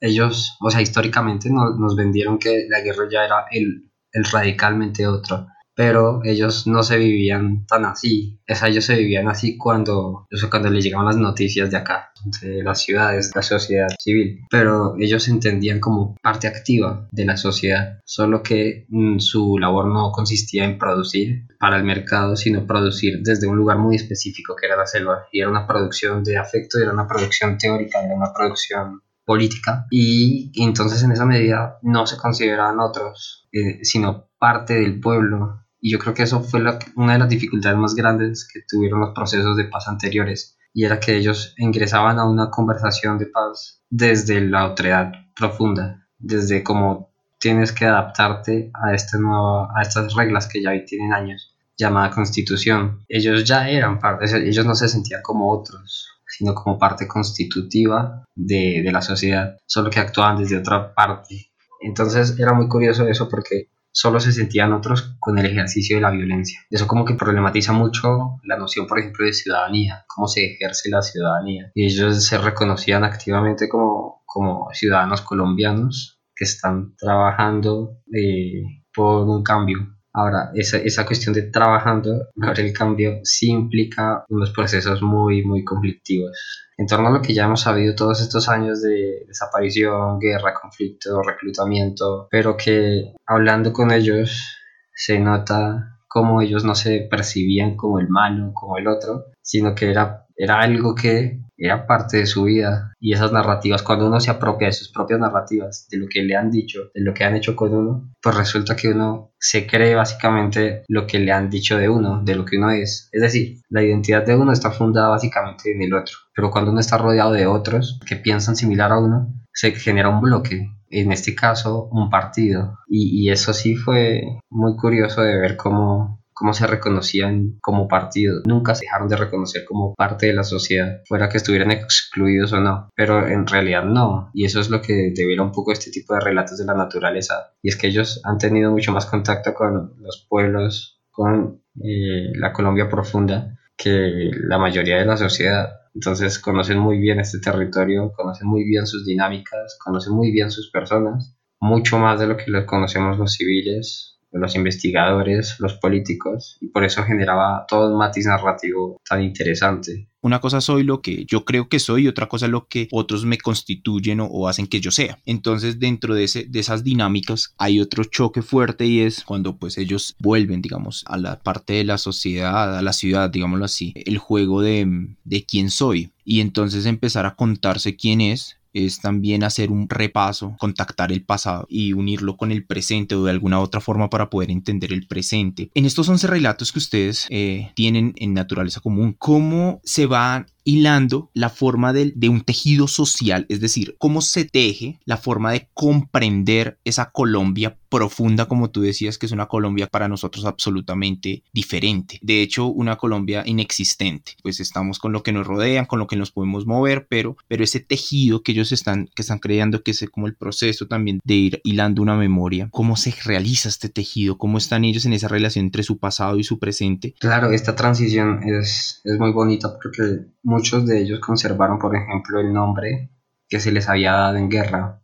ellos, 0.00 0.56
o 0.60 0.70
sea, 0.70 0.80
históricamente 0.80 1.50
nos 1.50 1.94
vendieron 1.94 2.38
que 2.38 2.66
la 2.70 2.80
guerra 2.80 3.04
ya 3.10 3.24
era 3.24 3.44
el 3.50 3.89
el 4.12 4.24
radicalmente 4.24 5.06
otro. 5.06 5.46
Pero 5.74 6.20
ellos 6.24 6.66
no 6.66 6.82
se 6.82 6.98
vivían 6.98 7.64
tan 7.66 7.86
así. 7.86 8.38
O 8.46 8.66
ellos 8.66 8.84
se 8.84 8.96
vivían 8.96 9.28
así 9.28 9.56
cuando, 9.56 10.26
cuando 10.50 10.68
les 10.68 10.84
llegaban 10.84 11.06
las 11.06 11.16
noticias 11.16 11.70
de 11.70 11.76
acá, 11.78 12.12
de 12.42 12.62
las 12.62 12.82
ciudades, 12.82 13.30
de 13.30 13.38
la 13.38 13.42
sociedad 13.42 13.88
civil. 13.98 14.40
Pero 14.50 14.94
ellos 14.98 15.22
se 15.22 15.30
entendían 15.30 15.80
como 15.80 16.16
parte 16.22 16.48
activa 16.48 17.08
de 17.12 17.24
la 17.24 17.36
sociedad. 17.38 18.00
Solo 18.04 18.42
que 18.42 18.84
mm, 18.88 19.20
su 19.20 19.56
labor 19.58 19.86
no 19.86 20.12
consistía 20.12 20.64
en 20.64 20.76
producir 20.76 21.46
para 21.58 21.78
el 21.78 21.84
mercado, 21.84 22.36
sino 22.36 22.66
producir 22.66 23.20
desde 23.22 23.46
un 23.46 23.56
lugar 23.56 23.78
muy 23.78 23.96
específico 23.96 24.54
que 24.56 24.66
era 24.66 24.76
la 24.76 24.86
selva. 24.86 25.28
Y 25.32 25.40
era 25.40 25.48
una 25.48 25.66
producción 25.66 26.22
de 26.24 26.36
afecto, 26.36 26.78
era 26.78 26.92
una 26.92 27.06
producción 27.06 27.56
teórica, 27.56 28.04
era 28.04 28.14
una 28.14 28.34
producción 28.34 29.00
política 29.24 29.86
y 29.90 30.50
entonces 30.62 31.02
en 31.02 31.12
esa 31.12 31.26
medida 31.26 31.78
no 31.82 32.06
se 32.06 32.16
consideraban 32.16 32.80
otros, 32.80 33.48
eh, 33.52 33.84
sino 33.84 34.28
parte 34.38 34.74
del 34.74 35.00
pueblo. 35.00 35.64
Y 35.80 35.92
yo 35.92 35.98
creo 35.98 36.14
que 36.14 36.24
eso 36.24 36.42
fue 36.42 36.62
una 36.96 37.14
de 37.14 37.18
las 37.18 37.28
dificultades 37.28 37.78
más 37.78 37.94
grandes 37.94 38.48
que 38.52 38.60
tuvieron 38.68 39.00
los 39.00 39.14
procesos 39.14 39.56
de 39.56 39.64
paz 39.64 39.88
anteriores, 39.88 40.58
y 40.74 40.84
era 40.84 41.00
que 41.00 41.16
ellos 41.16 41.54
ingresaban 41.58 42.18
a 42.18 42.28
una 42.28 42.50
conversación 42.50 43.18
de 43.18 43.26
paz 43.26 43.82
desde 43.88 44.40
la 44.40 44.66
otredad 44.66 45.12
profunda, 45.34 46.06
desde 46.18 46.62
cómo 46.62 47.10
tienes 47.38 47.72
que 47.72 47.86
adaptarte 47.86 48.70
a, 48.74 48.94
este 48.94 49.18
nuevo, 49.18 49.68
a 49.74 49.82
estas 49.82 50.14
reglas 50.14 50.46
que 50.46 50.62
ya 50.62 50.72
tienen 50.84 51.12
años, 51.12 51.56
llamada 51.76 52.10
constitución. 52.10 53.04
Ellos 53.08 53.44
ya 53.44 53.68
eran 53.68 53.98
parte, 53.98 54.26
ellos 54.46 54.66
no 54.66 54.74
se 54.74 54.88
sentían 54.88 55.22
como 55.22 55.50
otros, 55.50 56.08
sino 56.30 56.54
como 56.54 56.78
parte 56.78 57.06
constitutiva 57.06 58.24
de, 58.34 58.82
de 58.84 58.92
la 58.92 59.02
sociedad, 59.02 59.56
solo 59.66 59.90
que 59.90 60.00
actuaban 60.00 60.38
desde 60.38 60.58
otra 60.58 60.94
parte. 60.94 61.50
Entonces 61.80 62.38
era 62.38 62.52
muy 62.52 62.68
curioso 62.68 63.06
eso 63.06 63.28
porque 63.28 63.68
solo 63.92 64.20
se 64.20 64.32
sentían 64.32 64.72
otros 64.72 65.16
con 65.18 65.38
el 65.38 65.46
ejercicio 65.46 65.96
de 65.96 66.02
la 66.02 66.10
violencia. 66.10 66.60
Eso 66.70 66.86
como 66.86 67.04
que 67.04 67.14
problematiza 67.14 67.72
mucho 67.72 68.38
la 68.44 68.56
noción, 68.56 68.86
por 68.86 68.98
ejemplo, 68.98 69.24
de 69.26 69.32
ciudadanía, 69.32 70.04
cómo 70.06 70.28
se 70.28 70.44
ejerce 70.44 70.90
la 70.90 71.02
ciudadanía. 71.02 71.70
Y 71.74 71.86
ellos 71.86 72.24
se 72.24 72.38
reconocían 72.38 73.04
activamente 73.04 73.68
como, 73.68 74.22
como 74.26 74.68
ciudadanos 74.72 75.22
colombianos 75.22 76.20
que 76.34 76.44
están 76.44 76.94
trabajando 76.96 77.98
eh, 78.12 78.62
por 78.94 79.28
un 79.28 79.42
cambio 79.42 79.99
Ahora, 80.12 80.50
esa, 80.54 80.78
esa 80.78 81.06
cuestión 81.06 81.34
de 81.34 81.42
trabajando 81.42 82.28
por 82.34 82.58
el 82.58 82.72
cambio 82.72 83.20
sí 83.22 83.50
implica 83.50 84.24
unos 84.28 84.50
procesos 84.50 85.02
muy, 85.02 85.44
muy 85.44 85.64
conflictivos. 85.64 86.36
En 86.76 86.86
torno 86.86 87.08
a 87.08 87.12
lo 87.12 87.22
que 87.22 87.34
ya 87.34 87.44
hemos 87.44 87.60
sabido 87.60 87.94
todos 87.94 88.20
estos 88.20 88.48
años 88.48 88.82
de 88.82 89.24
desaparición, 89.26 90.18
guerra, 90.18 90.54
conflicto, 90.60 91.22
reclutamiento, 91.22 92.26
pero 92.30 92.56
que 92.56 93.12
hablando 93.26 93.72
con 93.72 93.92
ellos 93.92 94.56
se 94.94 95.20
nota 95.20 95.98
cómo 96.08 96.42
ellos 96.42 96.64
no 96.64 96.74
se 96.74 97.06
percibían 97.08 97.76
como 97.76 98.00
el 98.00 98.08
malo, 98.08 98.52
como 98.52 98.78
el 98.78 98.88
otro, 98.88 99.26
sino 99.42 99.74
que 99.74 99.90
era, 99.90 100.26
era 100.36 100.60
algo 100.60 100.94
que 100.94 101.38
era 101.60 101.86
parte 101.86 102.16
de 102.16 102.26
su 102.26 102.44
vida 102.44 102.94
y 102.98 103.12
esas 103.12 103.32
narrativas, 103.32 103.82
cuando 103.82 104.06
uno 104.06 104.18
se 104.18 104.30
apropia 104.30 104.68
de 104.68 104.72
sus 104.72 104.90
propias 104.90 105.20
narrativas, 105.20 105.86
de 105.90 105.98
lo 105.98 106.06
que 106.08 106.22
le 106.22 106.34
han 106.34 106.50
dicho, 106.50 106.90
de 106.94 107.02
lo 107.02 107.12
que 107.12 107.24
han 107.24 107.36
hecho 107.36 107.54
con 107.54 107.74
uno, 107.74 108.10
pues 108.20 108.34
resulta 108.34 108.74
que 108.74 108.88
uno 108.88 109.32
se 109.38 109.66
cree 109.66 109.94
básicamente 109.94 110.82
lo 110.88 111.06
que 111.06 111.18
le 111.18 111.32
han 111.32 111.50
dicho 111.50 111.76
de 111.76 111.88
uno, 111.88 112.22
de 112.24 112.34
lo 112.34 112.44
que 112.46 112.56
uno 112.56 112.70
es. 112.70 113.08
Es 113.12 113.20
decir, 113.20 113.60
la 113.68 113.82
identidad 113.82 114.24
de 114.24 114.34
uno 114.34 114.52
está 114.52 114.70
fundada 114.70 115.08
básicamente 115.08 115.70
en 115.72 115.82
el 115.82 115.92
otro, 115.92 116.16
pero 116.34 116.50
cuando 116.50 116.70
uno 116.70 116.80
está 116.80 116.96
rodeado 116.96 117.32
de 117.32 117.46
otros 117.46 118.00
que 118.06 118.16
piensan 118.16 118.56
similar 118.56 118.92
a 118.92 118.98
uno, 118.98 119.34
se 119.52 119.72
genera 119.72 120.08
un 120.08 120.22
bloque, 120.22 120.70
en 120.88 121.12
este 121.12 121.34
caso 121.34 121.88
un 121.92 122.08
partido. 122.08 122.78
Y, 122.88 123.22
y 123.22 123.30
eso 123.30 123.52
sí 123.52 123.76
fue 123.76 124.22
muy 124.48 124.76
curioso 124.76 125.22
de 125.22 125.38
ver 125.38 125.56
cómo 125.56 126.19
cómo 126.40 126.54
se 126.54 126.66
reconocían 126.66 127.58
como 127.60 127.86
partido. 127.86 128.40
Nunca 128.46 128.74
se 128.74 128.86
dejaron 128.86 129.08
de 129.08 129.16
reconocer 129.16 129.66
como 129.66 129.94
parte 129.94 130.28
de 130.28 130.32
la 130.32 130.42
sociedad, 130.42 131.02
fuera 131.06 131.28
que 131.28 131.36
estuvieran 131.36 131.70
excluidos 131.70 132.54
o 132.54 132.60
no. 132.60 132.88
Pero 132.96 133.28
en 133.28 133.46
realidad 133.46 133.84
no. 133.84 134.30
Y 134.32 134.46
eso 134.46 134.58
es 134.58 134.70
lo 134.70 134.80
que 134.80 135.12
devela 135.14 135.42
un 135.42 135.52
poco 135.52 135.70
este 135.70 135.90
tipo 135.90 136.14
de 136.14 136.20
relatos 136.20 136.56
de 136.56 136.64
la 136.64 136.72
naturaleza. 136.72 137.52
Y 137.60 137.68
es 137.68 137.76
que 137.76 137.88
ellos 137.88 138.22
han 138.24 138.38
tenido 138.38 138.70
mucho 138.70 138.90
más 138.90 139.04
contacto 139.04 139.52
con 139.52 139.96
los 139.98 140.26
pueblos, 140.30 141.02
con 141.10 141.60
eh, 141.84 142.32
la 142.32 142.54
Colombia 142.54 142.88
profunda, 142.88 143.58
que 143.76 144.30
la 144.32 144.56
mayoría 144.56 144.96
de 144.96 145.04
la 145.04 145.18
sociedad. 145.18 145.68
Entonces 145.94 146.38
conocen 146.38 146.78
muy 146.78 146.98
bien 146.98 147.20
este 147.20 147.38
territorio, 147.38 148.12
conocen 148.16 148.48
muy 148.48 148.64
bien 148.64 148.86
sus 148.86 149.04
dinámicas, 149.04 149.76
conocen 149.78 150.14
muy 150.14 150.32
bien 150.32 150.50
sus 150.50 150.70
personas, 150.70 151.36
mucho 151.60 151.98
más 151.98 152.18
de 152.18 152.28
lo 152.28 152.38
que 152.38 152.50
lo 152.50 152.64
conocemos 152.64 153.18
los 153.18 153.34
civiles 153.34 154.19
los 154.32 154.54
investigadores, 154.54 155.56
los 155.58 155.74
políticos, 155.74 156.56
y 156.60 156.68
por 156.68 156.84
eso 156.84 157.02
generaba 157.02 157.64
todo 157.68 157.92
un 157.92 157.98
matiz 157.98 158.26
narrativo 158.26 159.00
tan 159.08 159.22
interesante. 159.22 160.08
Una 160.22 160.40
cosa 160.40 160.60
soy 160.60 160.84
lo 160.84 161.00
que 161.00 161.24
yo 161.24 161.46
creo 161.46 161.68
que 161.68 161.78
soy 161.78 162.04
y 162.04 162.08
otra 162.08 162.28
cosa 162.28 162.44
es 162.44 162.52
lo 162.52 162.68
que 162.68 162.88
otros 162.92 163.24
me 163.24 163.38
constituyen 163.38 164.20
o, 164.20 164.48
hacen 164.48 164.66
que 164.66 164.80
yo 164.80 164.90
sea. 164.90 165.18
Entonces 165.24 165.80
dentro 165.80 166.14
de, 166.14 166.24
ese, 166.24 166.44
de 166.44 166.60
esas 166.60 166.84
dinámicas 166.84 167.54
hay 167.56 167.80
otro 167.80 168.04
choque 168.04 168.42
fuerte 168.42 168.84
y 168.84 169.00
es 169.00 169.24
cuando 169.24 169.56
pues 169.56 169.78
ellos 169.78 170.14
vuelven, 170.18 170.60
digamos, 170.60 171.04
a 171.06 171.16
la 171.16 171.40
parte 171.40 171.74
de 171.74 171.84
la 171.84 171.96
sociedad, 171.96 172.76
a 172.76 172.82
la 172.82 172.92
ciudad, 172.92 173.30
digámoslo 173.30 173.64
así, 173.64 173.94
el 173.96 174.18
juego 174.18 174.60
de, 174.60 175.16
de 175.24 175.46
quién 175.46 175.70
soy. 175.70 176.12
Y 176.22 176.40
entonces 176.40 176.84
empezar 176.84 177.24
a 177.24 177.34
contarse 177.34 177.96
quién 177.96 178.20
es, 178.20 178.59
es 178.72 179.00
también 179.00 179.44
hacer 179.44 179.70
un 179.70 179.88
repaso, 179.88 180.56
contactar 180.58 181.12
el 181.12 181.24
pasado 181.24 181.66
y 181.68 181.92
unirlo 181.92 182.36
con 182.36 182.52
el 182.52 182.64
presente 182.64 183.14
o 183.14 183.24
de 183.24 183.30
alguna 183.30 183.60
otra 183.60 183.80
forma 183.80 184.10
para 184.10 184.30
poder 184.30 184.50
entender 184.50 184.92
el 184.92 185.06
presente. 185.06 185.70
En 185.74 185.86
estos 185.86 186.08
11 186.08 186.26
relatos 186.26 186.72
que 186.72 186.78
ustedes 186.78 187.26
eh, 187.30 187.72
tienen 187.74 188.12
en 188.16 188.34
naturaleza 188.34 188.80
común, 188.80 189.14
¿cómo 189.18 189.80
se 189.84 190.06
van 190.06 190.46
hilando 190.70 191.30
la 191.34 191.50
forma 191.50 191.92
de, 191.92 192.28
un 192.28 192.42
tejido 192.42 192.86
social, 192.86 193.44
es 193.48 193.60
decir, 193.60 193.96
cómo 193.98 194.22
se 194.22 194.44
teje 194.44 195.00
la 195.04 195.16
forma 195.16 195.50
de 195.50 195.68
comprender 195.74 196.78
esa 196.84 197.10
Colombia 197.10 197.76
profunda, 197.88 198.46
como 198.46 198.70
tú 198.70 198.82
decías, 198.82 199.18
que 199.18 199.26
es 199.26 199.32
una 199.32 199.46
Colombia 199.46 199.88
para 199.88 200.06
nosotros 200.06 200.44
absolutamente 200.44 201.42
diferente. 201.52 202.20
De 202.22 202.40
hecho, 202.40 202.66
una 202.66 202.96
Colombia 202.96 203.42
inexistente. 203.44 204.36
Pues 204.44 204.60
estamos 204.60 205.00
con 205.00 205.12
lo 205.12 205.24
que 205.24 205.32
nos 205.32 205.44
rodean, 205.44 205.86
con 205.86 205.98
lo 205.98 206.06
que 206.06 206.14
nos 206.14 206.30
podemos 206.30 206.66
mover, 206.66 207.08
pero, 207.08 207.36
pero 207.48 207.64
ese 207.64 207.80
tejido 207.80 208.44
que 208.44 208.52
ellos 208.52 208.70
están, 208.70 209.08
que 209.16 209.22
están 209.22 209.40
creando, 209.40 209.82
que 209.82 209.90
es 209.90 210.06
como 210.08 210.28
el 210.28 210.36
proceso 210.36 210.86
también 210.86 211.18
de 211.24 211.34
ir 211.34 211.60
hilando 211.64 212.00
una 212.00 212.16
memoria, 212.16 212.68
cómo 212.70 212.96
se 212.96 213.12
realiza 213.24 213.68
este 213.68 213.88
tejido, 213.88 214.38
cómo 214.38 214.56
están 214.56 214.84
ellos 214.84 215.04
en 215.04 215.14
esa 215.14 215.26
relación 215.26 215.64
entre 215.64 215.82
su 215.82 215.98
pasado 215.98 216.38
y 216.38 216.44
su 216.44 216.60
presente. 216.60 217.14
Claro, 217.18 217.50
esta 217.50 217.74
transición 217.74 218.44
es, 218.44 219.00
es 219.02 219.18
muy 219.18 219.32
bonita 219.32 219.76
porque 219.82 220.26
muchos 220.60 220.86
de 220.86 221.00
ellos 221.00 221.20
conservaron, 221.20 221.78
por 221.78 221.96
ejemplo, 221.96 222.38
el 222.38 222.52
nombre 222.52 223.10
que 223.48 223.60
se 223.60 223.72
les 223.72 223.88
había 223.88 224.12
dado 224.12 224.36
en 224.36 224.50
guerra. 224.50 225.02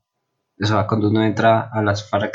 O 0.63 0.67
sea, 0.67 0.87
cuando 0.87 1.09
uno 1.09 1.25
entra 1.25 1.71
a 1.73 1.83
las 1.83 2.11
FARC 2.11 2.35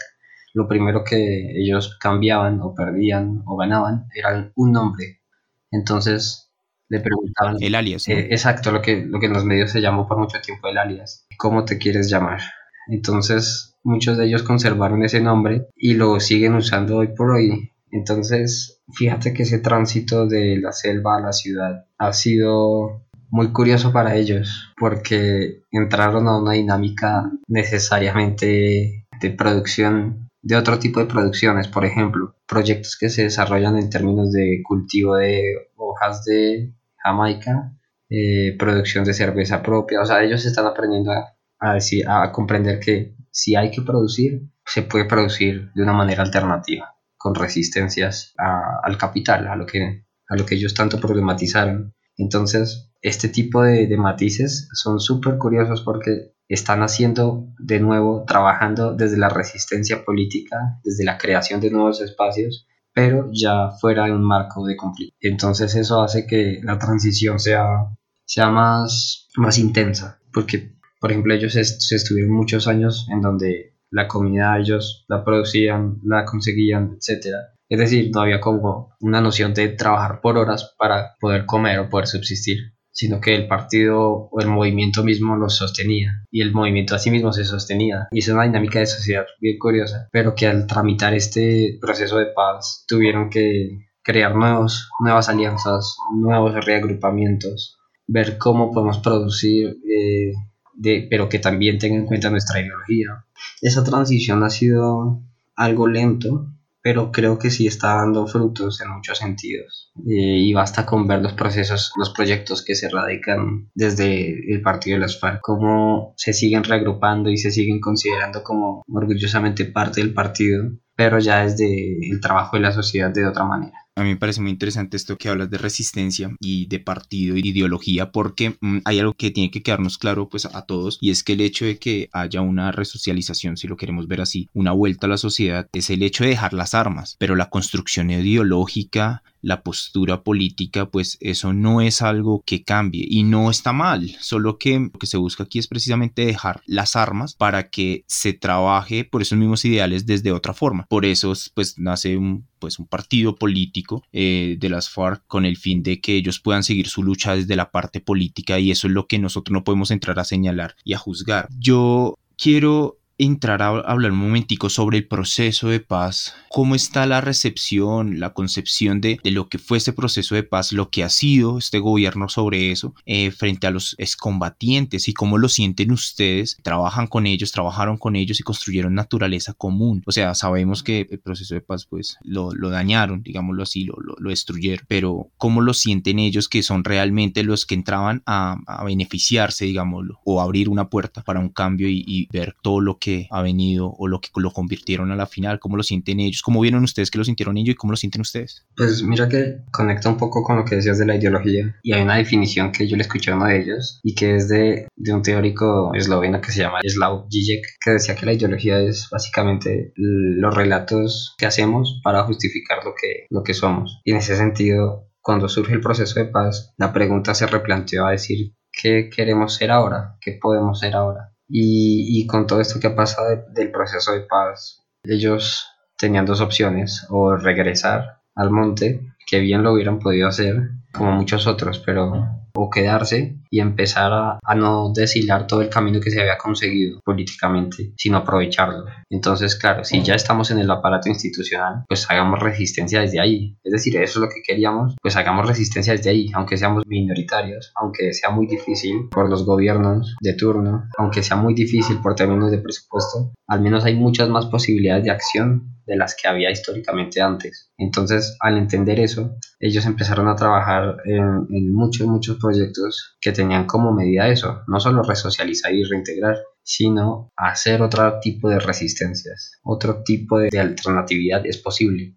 lo 0.54 0.68
primero 0.68 1.04
que 1.04 1.52
ellos 1.56 1.98
cambiaban 2.00 2.60
o 2.62 2.74
perdían 2.74 3.44
o 3.46 3.56
ganaban 3.56 4.08
era 4.14 4.52
un 4.56 4.72
nombre. 4.72 5.22
Entonces 5.70 6.52
le 6.90 7.00
preguntaban... 7.00 7.58
El 7.62 7.76
alias. 7.76 8.08
Eh, 8.10 8.28
exacto, 8.32 8.72
lo 8.72 8.82
que, 8.82 9.06
lo 9.06 9.20
que 9.20 9.28
en 9.28 9.34
los 9.34 9.46
medios 9.46 9.72
se 9.72 9.82
llamó 9.82 10.08
por 10.08 10.18
mucho 10.18 10.42
tiempo 10.42 10.68
el 10.68 10.80
alias. 10.80 11.28
¿Cómo 11.38 11.64
te 11.64 11.78
quieres 11.78 12.10
llamar? 12.10 12.42
Entonces 12.88 13.78
muchos 13.84 14.18
de 14.18 14.26
ellos 14.26 14.44
conservaron 14.44 15.04
ese 15.04 15.22
nombre 15.22 15.68
y 15.76 15.94
lo 15.94 16.20
siguen 16.20 16.56
usando 16.56 16.98
hoy 16.98 17.10
por 17.16 17.32
hoy. 17.32 17.72
Entonces, 17.92 18.82
fíjate 18.94 19.34
que 19.34 19.44
ese 19.44 19.60
tránsito 19.60 20.26
de 20.26 20.58
la 20.58 20.72
selva 20.72 21.18
a 21.18 21.22
la 21.22 21.34
ciudad 21.34 21.86
ha 21.98 22.14
sido 22.14 23.06
muy 23.32 23.52
curioso 23.54 23.92
para 23.92 24.16
ellos 24.16 24.74
porque 24.78 25.64
entraron 25.72 26.28
a 26.28 26.38
una 26.38 26.52
dinámica 26.52 27.32
necesariamente 27.48 29.08
de 29.20 29.30
producción 29.32 30.30
de 30.44 30.56
otro 30.56 30.80
tipo 30.80 31.00
de 31.00 31.06
producciones, 31.06 31.68
por 31.68 31.86
ejemplo, 31.86 32.36
proyectos 32.48 32.98
que 32.98 33.10
se 33.10 33.24
desarrollan 33.24 33.78
en 33.78 33.90
términos 33.90 34.32
de 34.32 34.62
cultivo 34.64 35.16
de 35.16 35.70
hojas 35.76 36.26
de 36.26 36.74
Jamaica, 36.98 37.74
eh, 38.10 38.56
producción 38.58 39.06
de 39.06 39.14
cerveza 39.14 39.62
propia, 39.62 40.02
o 40.02 40.06
sea, 40.06 40.24
ellos 40.24 40.44
están 40.46 40.66
aprendiendo 40.66 41.12
a, 41.60 41.74
decir, 41.74 42.06
a 42.10 42.32
comprender 42.32 42.80
que 42.80 43.16
si 43.30 43.56
hay 43.56 43.72
que 43.72 43.84
producir, 43.84 44.42
se 44.66 44.82
puede 44.82 45.06
producir 45.06 45.72
de 45.74 45.84
una 45.84 45.94
manera 45.94 46.24
alternativa, 46.24 46.96
con 47.18 47.36
resistencias 47.36 48.34
al 48.38 48.98
capital, 48.98 49.48
a 49.48 49.56
lo, 49.56 49.66
que, 49.66 50.06
a 50.28 50.36
lo 50.36 50.46
que 50.46 50.56
ellos 50.56 50.74
tanto 50.74 51.00
problematizaron. 51.00 51.94
Entonces, 52.18 52.91
este 53.02 53.30
tipo 53.30 53.64
de, 53.64 53.88
de 53.88 53.98
matices 53.98 54.70
son 54.74 55.00
súper 55.00 55.38
curiosos 55.38 55.82
porque 55.82 56.34
están 56.48 56.84
haciendo 56.84 57.48
de 57.60 57.80
nuevo, 57.80 58.26
trabajando 58.28 58.94
desde 58.94 59.18
la 59.18 59.30
resistencia 59.30 60.04
política, 60.04 60.80
desde 60.84 61.06
la 61.06 61.18
creación 61.18 61.62
de 61.62 61.72
nuevos 61.72 62.02
espacios, 62.02 62.68
pero 62.94 63.30
ya 63.32 63.70
fuera 63.80 64.06
de 64.06 64.12
un 64.12 64.24
marco 64.24 64.66
de 64.66 64.76
conflicto. 64.76 65.16
Entonces 65.22 65.76
eso 65.76 66.02
hace 66.02 66.28
que 66.28 66.60
la 66.62 66.78
transición 66.78 67.40
sea, 67.40 67.88
sea 68.26 68.50
más, 68.50 69.30
más 69.38 69.58
intensa, 69.58 70.20
porque, 70.34 70.76
por 71.00 71.12
ejemplo, 71.12 71.34
ellos 71.34 71.54
se 71.54 71.96
estuvieron 71.96 72.34
muchos 72.34 72.68
años 72.68 73.08
en 73.10 73.22
donde 73.22 73.78
la 73.90 74.08
comida 74.08 74.58
ellos 74.60 75.06
la 75.08 75.24
producían, 75.24 76.00
la 76.04 76.26
conseguían, 76.26 76.98
etc. 76.98 77.36
Es 77.70 77.80
decir, 77.80 78.12
no 78.14 78.22
había 78.22 78.42
como 78.42 78.94
una 79.00 79.22
noción 79.22 79.54
de 79.54 79.70
trabajar 79.70 80.20
por 80.22 80.38
horas 80.38 80.76
para 80.78 81.16
poder 81.20 81.46
comer 81.46 81.80
o 81.80 81.90
poder 81.90 82.08
subsistir 82.08 82.74
sino 82.92 83.22
que 83.22 83.36
el 83.36 83.48
partido 83.48 84.30
o 84.32 84.42
el 84.42 84.48
movimiento 84.48 85.04
mismo 85.04 85.36
los 85.36 85.56
sostenía 85.56 86.26
y 86.30 86.42
el 86.42 86.52
movimiento 86.52 86.96
a 86.96 87.00
sí 87.00 87.10
mismo 87.10 87.32
se 87.34 87.46
sostenía. 87.46 88.08
Y 88.12 88.20
es 88.20 88.28
una 88.28 88.44
dinámica 88.44 88.80
de 88.80 88.86
sociedad 88.86 89.26
bien 89.40 89.58
curiosa, 89.58 90.10
pero 90.12 90.36
que 90.36 90.48
al 90.48 90.68
tramitar 90.68 91.14
este 91.14 91.78
proceso 91.82 92.18
de 92.18 92.28
paz 92.28 92.86
tuvieron 92.88 93.30
que 93.30 93.88
crear 94.04 94.36
nuevos, 94.36 94.90
nuevas 95.00 95.30
alianzas, 95.30 95.96
nuevos 96.16 96.54
reagrupamientos, 96.66 97.78
ver 98.08 98.38
cómo 98.38 98.72
podemos 98.72 99.00
producir, 99.00 99.78
eh, 99.88 100.34
de, 100.74 101.08
pero 101.10 101.30
que 101.30 101.40
también 101.40 101.78
tenga 101.78 101.96
en 101.96 102.06
cuenta 102.06 102.30
nuestra 102.30 102.60
ideología. 102.60 103.26
Esa 103.62 103.84
transición 103.84 104.44
ha 104.44 104.50
sido 104.50 105.22
algo 105.56 105.88
lento, 105.88 106.48
pero 106.82 107.12
creo 107.12 107.38
que 107.38 107.50
sí 107.50 107.68
está 107.68 107.96
dando 107.96 108.28
frutos 108.28 108.82
en 108.82 108.90
muchos 108.90 109.20
sentidos. 109.20 109.92
Eh, 109.98 110.40
y 110.40 110.54
basta 110.54 110.86
con 110.86 111.08
ver 111.08 111.22
los 111.22 111.34
procesos, 111.34 111.92
los 111.98 112.12
proyectos 112.12 112.64
que 112.64 112.76
se 112.76 112.90
radican 112.90 113.70
desde 113.76 114.54
el 114.54 114.62
partido 114.62 114.96
de 114.96 115.02
las 115.02 115.20
FARC, 115.20 115.42
cómo 115.42 116.14
se 116.18 116.34
siguen 116.34 116.64
reagrupando 116.64 117.30
y 117.30 117.38
se 117.38 117.52
siguen 117.52 117.80
considerando 117.80 118.44
como 118.44 118.84
orgullosamente 118.88 119.66
parte 119.66 120.02
del 120.02 120.14
partido, 120.14 120.72
pero 120.96 121.20
ya 121.20 121.44
desde 121.44 121.98
el 122.10 122.20
trabajo 122.20 122.58
de 122.58 122.64
la 122.64 122.72
sociedad 122.72 123.12
de 123.12 123.28
otra 123.28 123.46
manera. 123.46 123.78
A 123.96 124.04
mí 124.04 124.10
me 124.10 124.16
parece 124.16 124.40
muy 124.40 124.52
interesante 124.52 124.96
esto 124.96 125.18
que 125.18 125.28
hablas 125.28 125.50
de 125.50 125.58
resistencia 125.58 126.34
y 126.40 126.66
de 126.68 126.80
partido 126.80 127.36
y 127.36 127.42
de 127.42 127.50
ideología 127.50 128.12
porque 128.12 128.56
mm, 128.62 128.80
hay 128.86 129.00
algo 129.00 129.14
que 129.14 129.32
tiene 129.32 129.52
que 129.52 129.62
quedarnos 129.62 129.98
claro 129.98 130.30
pues 130.30 130.46
a 130.46 130.62
todos 130.66 130.98
y 131.02 131.12
es 131.12 131.24
que 131.24 131.34
el 131.34 131.42
hecho 131.42 131.66
de 131.66 131.78
que 131.78 132.10
haya 132.14 132.40
una 132.40 132.72
resocialización, 132.72 133.58
si 133.58 133.68
lo 133.68 133.76
queremos 133.76 134.08
ver 134.08 134.22
así, 134.22 134.50
una 134.54 134.72
vuelta 134.72 135.08
a 135.08 135.10
la 135.10 135.18
sociedad, 135.18 135.68
es 135.74 135.90
el 135.90 136.04
hecho 136.04 136.24
de 136.24 136.30
dejar 136.30 136.54
las 136.54 136.74
armas, 136.74 137.18
pero 137.20 137.36
la 137.36 137.50
construcción 137.50 138.12
ideológica, 138.12 139.24
la 139.42 139.62
postura 139.62 140.24
política, 140.24 140.86
pues 140.86 141.18
eso 141.20 141.52
no 141.52 141.82
es 141.82 142.02
algo 142.02 142.44
que 142.46 142.64
cambie 142.64 143.06
y 143.10 143.24
no 143.24 143.52
está 143.52 143.74
mal, 143.74 144.16
solo 144.22 144.58
que 144.58 144.80
lo 144.80 145.00
que 145.00 145.08
se 145.08 145.18
busca 145.18 145.44
aquí 145.44 145.60
es 145.60 145.68
precisamente 145.68 146.26
dejar 146.26 146.62
las 146.66 146.96
armas 146.96 147.36
para 147.36 147.70
que 147.70 148.06
se 148.08 148.32
trabaje 148.32 149.04
por 149.04 149.22
esos 149.22 149.38
mismos 149.38 149.66
ideales 149.66 150.06
desde 150.06 150.32
otra 150.32 150.54
forma. 150.54 150.86
Por 150.88 151.06
eso 151.06 151.34
pues 151.54 151.78
nace 151.78 152.18
un, 152.18 152.48
pues, 152.62 152.80
un 152.80 152.88
partido 152.88 153.36
político 153.36 154.04
eh, 154.14 154.56
de 154.58 154.70
las 154.70 154.90
FARC 154.90 155.26
con 155.28 155.44
el 155.46 155.58
fin 155.58 155.84
de 155.84 156.00
que 156.00 156.16
ellos 156.16 156.40
puedan 156.40 156.64
seguir 156.64 156.88
su 156.88 157.04
lucha 157.04 157.36
desde 157.36 157.58
la 157.58 157.72
parte 157.72 158.00
política 158.00 158.60
y 158.60 158.72
eso 158.72 158.88
es 158.88 158.94
lo 158.94 159.08
que 159.08 159.20
nosotros 159.20 159.52
no 159.52 159.66
podemos 159.66 159.92
entrar 159.92 160.18
a 160.20 160.24
señalar 160.24 160.76
y 160.86 160.94
a 160.94 160.98
juzgar. 160.98 161.50
Yo 161.60 162.18
quiero 162.38 163.01
entrar 163.22 163.62
a 163.62 163.68
hablar 163.68 164.12
un 164.12 164.18
momentico 164.18 164.70
sobre 164.70 164.98
el 164.98 165.08
proceso 165.08 165.70
de 165.70 165.80
paz, 165.80 166.34
cómo 166.50 166.74
está 166.74 167.06
la 167.06 167.22
recepción, 167.22 168.20
la 168.20 168.34
concepción 168.34 169.00
de, 169.00 169.20
lo 169.24 169.48
que 169.48 169.60
fue 169.60 169.78
este 169.78 169.94
proceso 169.94 170.34
de 170.34 170.42
paz, 170.42 170.74
lo 170.74 170.90
que 170.90 171.04
ha 171.04 171.10
sido 171.10 171.60
este 171.60 171.78
gobierno 171.78 172.30
sobre 172.30 172.72
eso 172.72 172.96
eh, 173.06 173.30
frente 173.30 173.68
a 173.68 173.72
los 173.72 173.96
excombatientes 174.00 175.08
y 175.08 175.14
cómo 175.14 175.38
lo 175.38 175.50
sienten 175.50 175.92
ustedes, 175.92 176.58
trabajan 176.64 177.06
con 177.06 177.28
ellos, 177.28 177.52
trabajaron 177.52 177.98
con 177.98 178.16
ellos 178.16 178.40
y 178.40 178.44
construyeron 178.44 178.96
naturaleza 178.96 179.54
común. 179.54 180.02
O 180.08 180.12
sea, 180.12 180.34
sabemos 180.34 180.82
que 180.82 181.08
el 181.12 181.20
proceso 181.20 181.54
de 181.54 181.62
paz 181.62 181.86
pues 181.86 182.18
lo, 182.24 182.52
dañaron, 182.72 183.22
digámoslo 183.22 183.62
así, 183.62 183.84
lo, 183.84 183.96
lo, 184.00 184.30
destruyeron, 184.30 184.86
pero 184.88 185.28
cómo 185.38 185.62
lo 185.62 185.76
sienten 185.76 186.18
ellos 186.18 186.50
que 186.50 186.64
son 186.64 186.84
realmente 186.84 187.44
los 187.44 187.68
que 187.68 187.76
entraban 187.76 188.24
a, 188.26 188.58
beneficiarse, 188.84 189.66
digámoslo, 189.66 190.20
o 190.26 190.42
abrir 190.42 190.68
una 190.68 190.90
puerta 190.90 191.22
para 191.22 191.40
un 191.40 191.50
cambio 191.50 191.88
y 191.88 192.28
ver 192.32 192.56
todo 192.64 192.82
lo 192.82 192.98
que 192.98 193.11
ha 193.30 193.42
venido 193.42 193.94
o 193.98 194.08
lo 194.08 194.20
que 194.20 194.30
lo 194.36 194.52
convirtieron 194.52 195.12
a 195.12 195.16
la 195.16 195.26
final, 195.26 195.60
cómo 195.60 195.78
lo 195.78 195.84
sienten 195.84 196.20
ellos, 196.20 196.42
cómo 196.42 196.62
vieron 196.62 196.84
ustedes 196.84 197.12
que 197.12 197.18
lo 197.18 197.24
sintieron 197.24 197.58
ellos 197.58 197.74
y 197.74 197.76
cómo 197.76 197.92
lo 197.92 197.98
sienten 197.98 198.22
ustedes. 198.22 198.66
Pues 198.76 199.04
mira 199.04 199.28
que 199.30 199.58
conecta 199.72 200.10
un 200.10 200.18
poco 200.18 200.44
con 200.44 200.58
lo 200.58 200.66
que 200.66 200.76
decías 200.76 200.98
de 200.98 201.06
la 201.06 201.16
ideología 201.16 201.76
y 201.84 201.94
hay 201.94 202.02
una 202.02 202.16
definición 202.16 202.72
que 202.72 202.88
yo 202.88 202.96
le 202.98 203.04
escuché 203.04 203.32
a 203.32 203.36
uno 203.36 203.46
de 203.46 203.62
ellos 203.62 204.00
y 204.04 204.16
que 204.16 204.36
es 204.36 204.48
de, 204.48 204.88
de 204.96 205.14
un 205.14 205.22
teórico 205.22 205.92
esloveno 205.94 206.42
que 206.42 206.52
se 206.52 206.62
llama 206.62 206.80
Slav 206.84 207.28
Žižek 207.30 207.66
que 207.84 207.92
decía 207.92 208.16
que 208.16 208.26
la 208.26 208.34
ideología 208.34 208.80
es 208.80 209.08
básicamente 209.12 209.94
los 209.96 210.56
relatos 210.56 211.36
que 211.38 211.46
hacemos 211.46 212.00
para 212.04 212.24
justificar 212.24 212.84
lo 212.84 212.94
que, 213.00 213.26
lo 213.30 213.44
que 213.44 213.54
somos. 213.54 214.02
Y 214.04 214.12
en 214.12 214.18
ese 214.18 214.36
sentido, 214.36 215.10
cuando 215.22 215.50
surge 215.50 215.74
el 215.74 215.82
proceso 215.82 216.20
de 216.20 216.26
paz, 216.26 216.74
la 216.78 216.94
pregunta 216.94 217.34
se 217.34 217.48
replanteó 217.48 218.06
a 218.06 218.12
decir, 218.12 218.54
¿qué 218.72 219.10
queremos 219.14 219.56
ser 219.56 219.72
ahora? 219.72 220.18
¿Qué 220.22 220.38
podemos 220.42 220.80
ser 220.80 220.96
ahora? 220.96 221.31
Y, 221.54 222.26
con 222.28 222.48
todo 222.48 222.62
esto 222.62 222.80
que 222.80 222.88
ha 222.88 222.96
pasado 222.96 223.28
del 223.54 223.72
proceso 223.72 224.14
de 224.14 224.22
paz, 224.22 224.84
ellos 225.04 225.68
tenían 225.98 226.26
dos 226.26 226.42
opciones, 226.42 227.06
o 227.10 227.36
regresar 227.36 228.22
al 228.36 228.52
monte, 228.52 229.06
que 229.28 229.40
bien 229.40 229.64
lo 229.64 229.74
hubieran 229.74 230.00
podido 230.00 230.28
hacer, 230.28 230.72
como 230.94 231.12
muchos 231.12 231.48
otros, 231.48 231.80
pero 231.80 232.26
o 232.54 232.70
quedarse 232.70 233.41
y 233.52 233.60
empezar 233.60 234.12
a, 234.14 234.56
no 234.56 234.92
deshilar 234.94 235.46
todo 235.46 235.62
el 235.62 235.70
camino 235.70 236.00
que 236.00 236.10
se 236.10 236.22
había 236.22 236.38
conseguido 236.38 237.00
políticamente, 237.04 237.94
sino 237.98 238.18
aprovecharlo. 238.18 238.86
Entonces, 239.10 239.56
claro, 239.56 239.84
si 239.84 240.02
ya 240.04 240.16
estamos 240.16 240.52
en 240.52 240.60
el 240.60 240.72
aparato 240.72 241.10
institucional, 241.10 241.84
pues 241.88 242.10
hagamos 242.10 242.40
resistencia 242.40 243.02
desde 243.02 243.20
ahí. 243.20 243.58
Es 243.64 243.74
decir, 243.74 243.98
eso 243.98 244.20
es 244.20 244.28
lo 244.28 244.30
que 244.30 244.42
queríamos, 244.46 244.96
pues 245.02 245.16
hagamos 245.16 245.48
resistencia 245.48 245.94
desde 245.94 246.12
ahí, 246.12 246.32
aunque 246.34 246.58
seamos 246.58 246.84
minoritarios, 246.88 247.74
aunque 247.76 248.14
sea 248.14 248.30
muy 248.30 248.48
difícil 248.48 249.10
por 249.12 249.30
los 249.30 249.46
gobiernos 249.46 250.16
de 250.22 250.34
turno, 250.34 250.88
aunque 250.98 251.24
sea 251.24 251.36
muy 251.36 251.54
difícil 251.54 252.00
por 252.02 252.16
términos 252.16 252.52
de 252.52 252.60
presupuesto, 252.60 253.34
al 253.48 253.62
menos 253.62 253.84
hay 253.84 253.96
muchas 253.96 254.30
más 254.30 254.46
posibilidades 254.46 255.04
de 255.04 255.12
acción 255.12 255.76
de 255.86 255.98
las 255.98 256.16
que 256.16 256.28
había 256.28 256.52
históricamente 256.52 257.22
antes. 257.22 257.72
Entonces, 257.78 258.38
al 258.40 258.58
entender 258.58 259.00
eso, 259.00 259.36
ellos 259.60 259.86
empezaron 259.86 260.28
a 260.30 260.36
trabajar 260.36 260.98
en, 261.06 261.48
en 261.50 261.74
muchos, 261.74 262.08
muchos 262.08 262.38
proyectos 262.38 263.18
que 263.20 263.32
tenían 263.42 263.66
como 263.66 263.92
medida 263.92 264.28
eso, 264.28 264.62
no 264.68 264.80
solo 264.80 265.02
resocializar 265.02 265.74
y 265.74 265.84
reintegrar, 265.84 266.38
sino 266.62 267.32
hacer 267.36 267.82
otro 267.82 268.20
tipo 268.20 268.50
de 268.50 268.60
resistencias, 268.60 269.60
otro 269.64 270.04
tipo 270.04 270.38
de, 270.38 270.60
alternatividad 270.60 271.44
es 271.48 271.58
posible. 271.58 272.16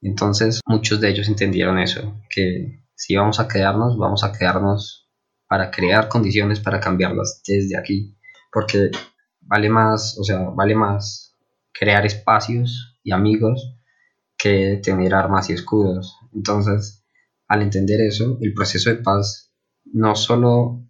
Entonces 0.00 0.60
muchos 0.66 1.00
de 1.02 1.10
ellos 1.10 1.28
entendieron 1.28 1.78
eso, 1.78 2.18
que 2.30 2.82
si 2.94 3.14
vamos 3.14 3.40
a 3.40 3.46
quedarnos, 3.46 3.98
vamos 3.98 4.24
a 4.24 4.32
quedarnos 4.32 5.10
para 5.46 5.70
crear 5.70 6.08
condiciones 6.08 6.60
para 6.60 6.80
cambiarlas 6.80 7.42
desde 7.46 7.76
aquí, 7.76 8.16
porque 8.50 8.90
vale 9.42 9.68
más, 9.68 10.16
o 10.18 10.24
sea, 10.24 10.38
vale 10.38 10.74
más 10.74 11.36
crear 11.74 12.06
espacios 12.06 12.98
y 13.02 13.12
amigos 13.12 13.76
que 14.38 14.80
tener 14.82 15.14
armas 15.14 15.50
y 15.50 15.52
escudos. 15.52 16.16
Entonces, 16.32 17.04
al 17.48 17.60
entender 17.60 18.00
eso, 18.00 18.38
el 18.40 18.54
proceso 18.54 18.88
de 18.88 18.96
paz 18.96 19.51
no 19.84 20.14
solo 20.14 20.80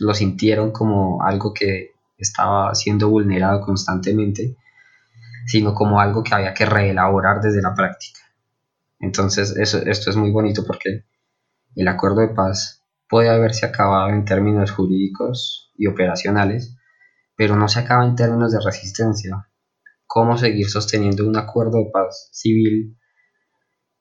lo 0.00 0.14
sintieron 0.14 0.70
como 0.70 1.22
algo 1.22 1.52
que 1.52 1.92
estaba 2.18 2.74
siendo 2.74 3.08
vulnerado 3.08 3.60
constantemente, 3.60 4.56
sino 5.46 5.74
como 5.74 6.00
algo 6.00 6.22
que 6.22 6.34
había 6.34 6.54
que 6.54 6.66
reelaborar 6.66 7.40
desde 7.40 7.62
la 7.62 7.74
práctica. 7.74 8.20
Entonces, 8.98 9.56
eso, 9.56 9.78
esto 9.78 10.10
es 10.10 10.16
muy 10.16 10.30
bonito 10.30 10.64
porque 10.66 11.04
el 11.74 11.88
acuerdo 11.88 12.20
de 12.20 12.28
paz 12.28 12.84
puede 13.08 13.30
haberse 13.30 13.66
acabado 13.66 14.10
en 14.10 14.24
términos 14.24 14.70
jurídicos 14.70 15.72
y 15.76 15.86
operacionales, 15.86 16.76
pero 17.36 17.56
no 17.56 17.68
se 17.68 17.80
acaba 17.80 18.04
en 18.04 18.16
términos 18.16 18.52
de 18.52 18.60
resistencia. 18.60 19.48
¿Cómo 20.06 20.36
seguir 20.36 20.68
sosteniendo 20.68 21.26
un 21.26 21.36
acuerdo 21.36 21.78
de 21.78 21.90
paz 21.90 22.28
civil 22.32 22.96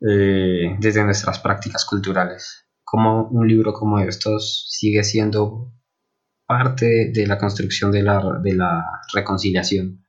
eh, 0.02 0.78
desde 0.80 1.04
nuestras 1.04 1.40
prácticas 1.40 1.84
culturales. 1.84 2.69
Como 2.92 3.28
un 3.28 3.48
libro 3.48 3.74
como 3.74 4.00
estos 4.00 4.68
sigue 4.70 5.04
siendo 5.04 5.74
parte 6.48 7.12
de 7.14 7.28
la 7.28 7.38
construcción 7.38 7.92
de 7.92 8.02
la, 8.02 8.40
de 8.42 8.54
la 8.56 8.84
reconciliación. 9.14 10.04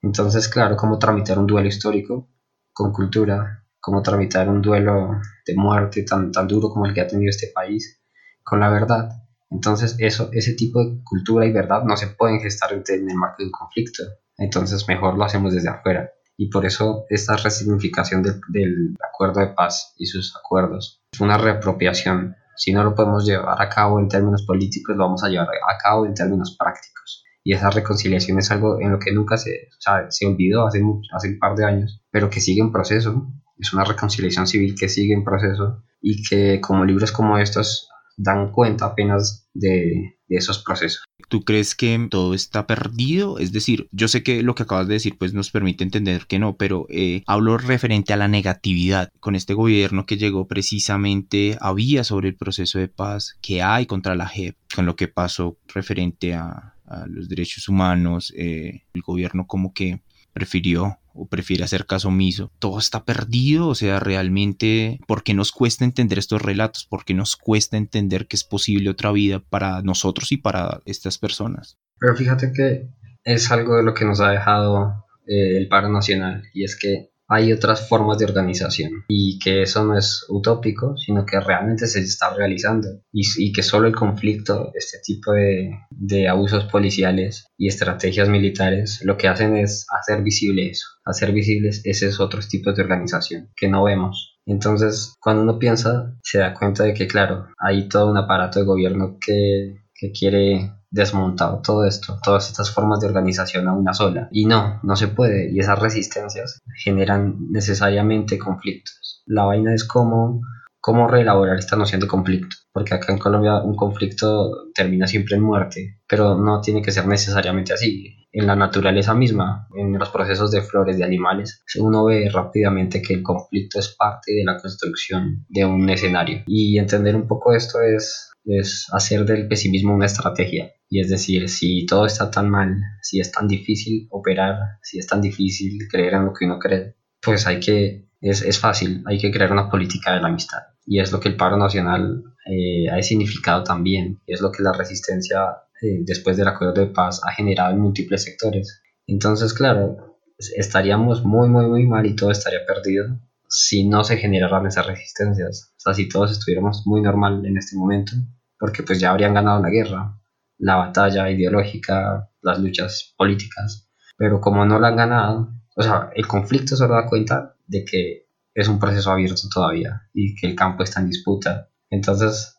Entonces, 0.00 0.48
claro, 0.48 0.76
cómo 0.76 0.98
tramitar 0.98 1.38
un 1.38 1.46
duelo 1.46 1.68
histórico 1.68 2.28
con 2.72 2.92
cultura, 2.92 3.64
cómo 3.80 4.02
tramitar 4.02 4.48
un 4.48 4.62
duelo 4.62 5.20
de 5.44 5.54
muerte 5.56 6.04
tan, 6.04 6.30
tan 6.30 6.46
duro 6.46 6.68
como 6.70 6.86
el 6.86 6.94
que 6.94 7.00
ha 7.00 7.06
tenido 7.08 7.30
este 7.30 7.50
país 7.52 8.00
con 8.44 8.60
la 8.60 8.70
verdad. 8.70 9.10
Entonces, 9.50 9.96
eso, 9.98 10.30
ese 10.32 10.54
tipo 10.54 10.84
de 10.84 11.02
cultura 11.02 11.46
y 11.46 11.52
verdad 11.52 11.82
no 11.84 11.96
se 11.96 12.06
pueden 12.06 12.40
gestar 12.40 12.72
en 12.72 13.10
el 13.10 13.16
marco 13.16 13.36
de 13.38 13.46
un 13.46 13.52
conflicto. 13.52 14.04
Entonces, 14.38 14.86
mejor 14.86 15.16
lo 15.16 15.24
hacemos 15.24 15.52
desde 15.52 15.68
afuera 15.68 16.10
y 16.36 16.48
por 16.50 16.66
eso 16.66 17.04
esta 17.08 17.36
resignificación 17.36 18.22
del 18.22 18.96
acuerdo 19.06 19.40
de 19.40 19.48
paz 19.48 19.94
y 19.98 20.06
sus 20.06 20.34
acuerdos 20.36 21.02
es 21.12 21.20
una 21.20 21.38
reapropiación. 21.38 22.36
Si 22.56 22.72
no 22.72 22.84
lo 22.84 22.94
podemos 22.94 23.24
llevar 23.24 23.60
a 23.60 23.68
cabo 23.68 23.98
en 23.98 24.08
términos 24.08 24.42
políticos, 24.42 24.96
lo 24.96 25.04
vamos 25.04 25.24
a 25.24 25.28
llevar 25.28 25.48
a 25.48 25.78
cabo 25.78 26.06
en 26.06 26.14
términos 26.14 26.56
prácticos. 26.58 27.24
Y 27.44 27.54
esa 27.54 27.70
reconciliación 27.70 28.38
es 28.38 28.50
algo 28.50 28.80
en 28.80 28.92
lo 28.92 28.98
que 28.98 29.12
nunca 29.12 29.36
se, 29.36 29.68
se 30.08 30.26
olvidó 30.26 30.66
hace, 30.66 30.80
hace 31.12 31.28
un 31.28 31.38
par 31.38 31.56
de 31.56 31.64
años, 31.64 32.02
pero 32.10 32.30
que 32.30 32.40
sigue 32.40 32.60
en 32.60 32.72
proceso. 32.72 33.26
Es 33.58 33.72
una 33.72 33.84
reconciliación 33.84 34.46
civil 34.46 34.74
que 34.78 34.88
sigue 34.88 35.14
en 35.14 35.24
proceso 35.24 35.82
y 36.00 36.22
que 36.22 36.60
como 36.60 36.84
libros 36.84 37.12
como 37.12 37.38
estos 37.38 37.88
dan 38.16 38.52
cuenta 38.52 38.86
apenas 38.86 39.48
de, 39.54 40.16
esos 40.28 40.62
procesos. 40.62 41.04
¿Tú 41.28 41.42
crees 41.42 41.74
que 41.74 42.08
todo 42.10 42.32
está 42.32 42.66
perdido? 42.66 43.38
Es 43.38 43.52
decir, 43.52 43.88
yo 43.92 44.08
sé 44.08 44.22
que 44.22 44.42
lo 44.42 44.54
que 44.54 44.62
acabas 44.62 44.88
de 44.88 44.94
decir 44.94 45.16
pues 45.18 45.34
nos 45.34 45.50
permite 45.50 45.84
entender 45.84 46.26
que 46.26 46.38
no, 46.38 46.56
pero 46.56 46.86
eh, 46.88 47.22
hablo 47.26 47.58
referente 47.58 48.14
a 48.14 48.16
la 48.16 48.28
negatividad. 48.28 49.10
Con 49.20 49.34
este 49.34 49.52
gobierno 49.52 50.06
que 50.06 50.16
llegó 50.16 50.46
precisamente 50.46 51.58
había 51.60 52.02
sobre 52.02 52.30
el 52.30 52.36
proceso 52.36 52.78
de 52.78 52.88
paz 52.88 53.36
que 53.42 53.62
hay 53.62 53.84
contra 53.84 54.14
la 54.14 54.26
JEP, 54.26 54.56
con 54.74 54.86
lo 54.86 54.96
que 54.96 55.08
pasó 55.08 55.58
referente 55.66 56.34
a, 56.34 56.68
los 57.06 57.26
derechos 57.26 57.68
humanos, 57.68 58.34
eh, 58.36 58.82
el 58.92 59.00
gobierno 59.00 59.46
como 59.46 59.72
que 59.72 60.02
prefirió 60.32 60.98
o 61.14 61.26
prefiere 61.26 61.64
hacer 61.64 61.86
caso 61.86 62.08
omiso. 62.08 62.50
Todo 62.58 62.78
está 62.78 63.04
perdido, 63.04 63.68
o 63.68 63.74
sea, 63.74 64.00
realmente, 64.00 64.98
¿por 65.06 65.22
qué 65.22 65.34
nos 65.34 65.52
cuesta 65.52 65.84
entender 65.84 66.18
estos 66.18 66.42
relatos? 66.42 66.86
¿Por 66.86 67.04
qué 67.04 67.14
nos 67.14 67.36
cuesta 67.36 67.76
entender 67.76 68.26
que 68.26 68.36
es 68.36 68.44
posible 68.44 68.90
otra 68.90 69.12
vida 69.12 69.40
para 69.40 69.82
nosotros 69.82 70.32
y 70.32 70.38
para 70.38 70.80
estas 70.86 71.18
personas? 71.18 71.78
Pero 71.98 72.16
fíjate 72.16 72.52
que 72.52 72.88
es 73.24 73.50
algo 73.50 73.76
de 73.76 73.84
lo 73.84 73.94
que 73.94 74.04
nos 74.04 74.20
ha 74.20 74.30
dejado 74.30 75.04
eh, 75.26 75.56
el 75.56 75.68
paro 75.68 75.88
nacional 75.88 76.42
y 76.52 76.64
es 76.64 76.76
que 76.76 77.11
hay 77.32 77.52
otras 77.52 77.88
formas 77.88 78.18
de 78.18 78.26
organización 78.26 79.04
y 79.08 79.38
que 79.38 79.62
eso 79.62 79.84
no 79.84 79.96
es 79.96 80.26
utópico, 80.28 80.96
sino 80.98 81.24
que 81.24 81.40
realmente 81.40 81.86
se 81.86 82.00
está 82.00 82.34
realizando 82.34 82.88
y, 83.10 83.52
que 83.52 83.62
solo 83.62 83.88
el 83.88 83.94
conflicto, 83.94 84.70
este 84.74 84.98
tipo 85.02 85.32
de, 85.32 85.70
de, 85.90 86.28
abusos 86.28 86.64
policiales 86.64 87.46
y 87.56 87.68
estrategias 87.68 88.28
militares, 88.28 89.00
lo 89.04 89.16
que 89.16 89.28
hacen 89.28 89.56
es 89.56 89.86
hacer 89.88 90.22
visible 90.22 90.68
eso, 90.68 90.86
hacer 91.04 91.32
visibles 91.32 91.80
esos 91.84 92.20
otros 92.20 92.48
tipos 92.48 92.76
de 92.76 92.82
organización 92.82 93.50
que 93.56 93.68
no 93.68 93.84
vemos. 93.84 94.38
Entonces, 94.44 95.14
cuando 95.20 95.42
uno 95.42 95.58
piensa, 95.58 96.14
se 96.22 96.38
da 96.38 96.52
cuenta 96.52 96.84
de 96.84 96.92
que, 96.92 97.06
claro, 97.06 97.46
hay 97.58 97.88
todo 97.88 98.10
un 98.10 98.18
aparato 98.18 98.58
de 98.58 98.66
gobierno 98.66 99.18
que, 99.24 99.76
que 99.94 100.12
quiere 100.12 100.72
desmontar 100.92 101.62
todo 101.62 101.84
esto, 101.84 102.18
todas 102.22 102.48
estas 102.48 102.70
formas 102.70 103.00
de 103.00 103.08
organización 103.08 103.66
a 103.66 103.72
una 103.72 103.94
sola. 103.94 104.28
Y 104.30 104.46
no, 104.46 104.78
no 104.84 104.94
se 104.94 105.08
puede. 105.08 105.50
Y 105.50 105.58
esas 105.58 105.78
resistencias 105.78 106.60
generan 106.84 107.50
necesariamente 107.50 108.38
conflictos. 108.38 109.22
La 109.26 109.44
vaina 109.44 109.74
es 109.74 109.84
cómo, 109.84 110.42
cómo 110.80 111.08
reelaborar 111.08 111.58
esta 111.58 111.76
noción 111.76 112.00
de 112.00 112.06
conflicto. 112.06 112.56
Porque 112.72 112.94
acá 112.94 113.12
en 113.12 113.18
Colombia 113.18 113.62
un 113.62 113.74
conflicto 113.74 114.70
termina 114.74 115.06
siempre 115.06 115.36
en 115.36 115.42
muerte, 115.42 116.00
pero 116.06 116.38
no 116.38 116.60
tiene 116.60 116.82
que 116.82 116.92
ser 116.92 117.06
necesariamente 117.06 117.72
así 117.72 118.22
en 118.32 118.46
la 118.46 118.56
naturaleza 118.56 119.14
misma, 119.14 119.68
en 119.76 119.98
los 119.98 120.08
procesos 120.08 120.50
de 120.50 120.62
flores 120.62 120.96
de 120.96 121.04
animales, 121.04 121.62
uno 121.78 122.06
ve 122.06 122.30
rápidamente 122.32 123.02
que 123.02 123.14
el 123.14 123.22
conflicto 123.22 123.78
es 123.78 123.94
parte 123.94 124.32
de 124.32 124.44
la 124.44 124.56
construcción 124.56 125.44
de 125.48 125.66
un 125.66 125.88
escenario. 125.90 126.42
Y 126.46 126.78
entender 126.78 127.14
un 127.14 127.26
poco 127.26 127.54
esto 127.54 127.80
es, 127.82 128.30
es 128.44 128.86
hacer 128.92 129.26
del 129.26 129.48
pesimismo 129.48 129.94
una 129.94 130.06
estrategia. 130.06 130.72
Y 130.92 131.00
es 131.00 131.08
decir, 131.08 131.48
si 131.48 131.86
todo 131.86 132.04
está 132.04 132.30
tan 132.30 132.50
mal, 132.50 132.76
si 133.00 133.18
es 133.18 133.32
tan 133.32 133.48
difícil 133.48 134.08
operar, 134.10 134.78
si 134.82 134.98
es 134.98 135.06
tan 135.06 135.22
difícil 135.22 135.88
creer 135.90 136.12
en 136.12 136.26
lo 136.26 136.34
que 136.34 136.44
uno 136.44 136.58
cree, 136.58 136.96
pues 137.18 137.46
hay 137.46 137.60
que, 137.60 138.10
es, 138.20 138.42
es 138.42 138.58
fácil, 138.58 139.02
hay 139.06 139.16
que 139.16 139.30
crear 139.30 139.50
una 139.50 139.70
política 139.70 140.12
de 140.12 140.20
la 140.20 140.28
amistad. 140.28 140.58
Y 140.84 141.00
es 141.00 141.10
lo 141.10 141.18
que 141.18 141.30
el 141.30 141.36
paro 141.38 141.56
nacional 141.56 142.22
eh, 142.44 142.90
ha 142.90 143.02
significado 143.02 143.64
también, 143.64 144.20
es 144.26 144.42
lo 144.42 144.52
que 144.52 144.62
la 144.62 144.74
resistencia 144.74 145.62
eh, 145.80 146.00
después 146.04 146.36
del 146.36 146.48
acuerdo 146.48 146.74
de 146.74 146.88
paz 146.88 147.22
ha 147.24 147.32
generado 147.32 147.72
en 147.72 147.80
múltiples 147.80 148.24
sectores. 148.24 148.82
Entonces, 149.06 149.54
claro, 149.54 150.18
estaríamos 150.36 151.24
muy, 151.24 151.48
muy, 151.48 151.68
muy 151.68 151.86
mal 151.86 152.04
y 152.04 152.14
todo 152.14 152.32
estaría 152.32 152.66
perdido 152.66 153.18
si 153.48 153.88
no 153.88 154.04
se 154.04 154.18
generaran 154.18 154.66
esas 154.66 154.86
resistencias. 154.86 155.72
O 155.78 155.80
sea, 155.80 155.94
si 155.94 156.06
todos 156.06 156.32
estuviéramos 156.32 156.82
muy 156.84 157.00
normal 157.00 157.46
en 157.46 157.56
este 157.56 157.76
momento, 157.76 158.12
porque 158.58 158.82
pues 158.82 159.00
ya 159.00 159.10
habrían 159.10 159.32
ganado 159.32 159.62
la 159.62 159.70
guerra, 159.70 160.18
la 160.62 160.76
batalla 160.76 161.28
ideológica, 161.28 162.30
las 162.40 162.60
luchas 162.60 163.14
políticas. 163.16 163.90
Pero 164.16 164.40
como 164.40 164.64
no 164.64 164.78
la 164.78 164.88
han 164.88 164.96
ganado, 164.96 165.52
o 165.74 165.82
sea, 165.82 166.10
el 166.14 166.26
conflicto 166.28 166.76
solo 166.76 166.94
da 166.94 167.06
cuenta 167.06 167.56
de 167.66 167.84
que 167.84 168.28
es 168.54 168.68
un 168.68 168.78
proceso 168.78 169.10
abierto 169.10 169.42
todavía 169.52 170.02
y 170.14 170.36
que 170.36 170.46
el 170.46 170.54
campo 170.54 170.84
está 170.84 171.00
en 171.00 171.08
disputa. 171.08 171.68
Entonces, 171.90 172.56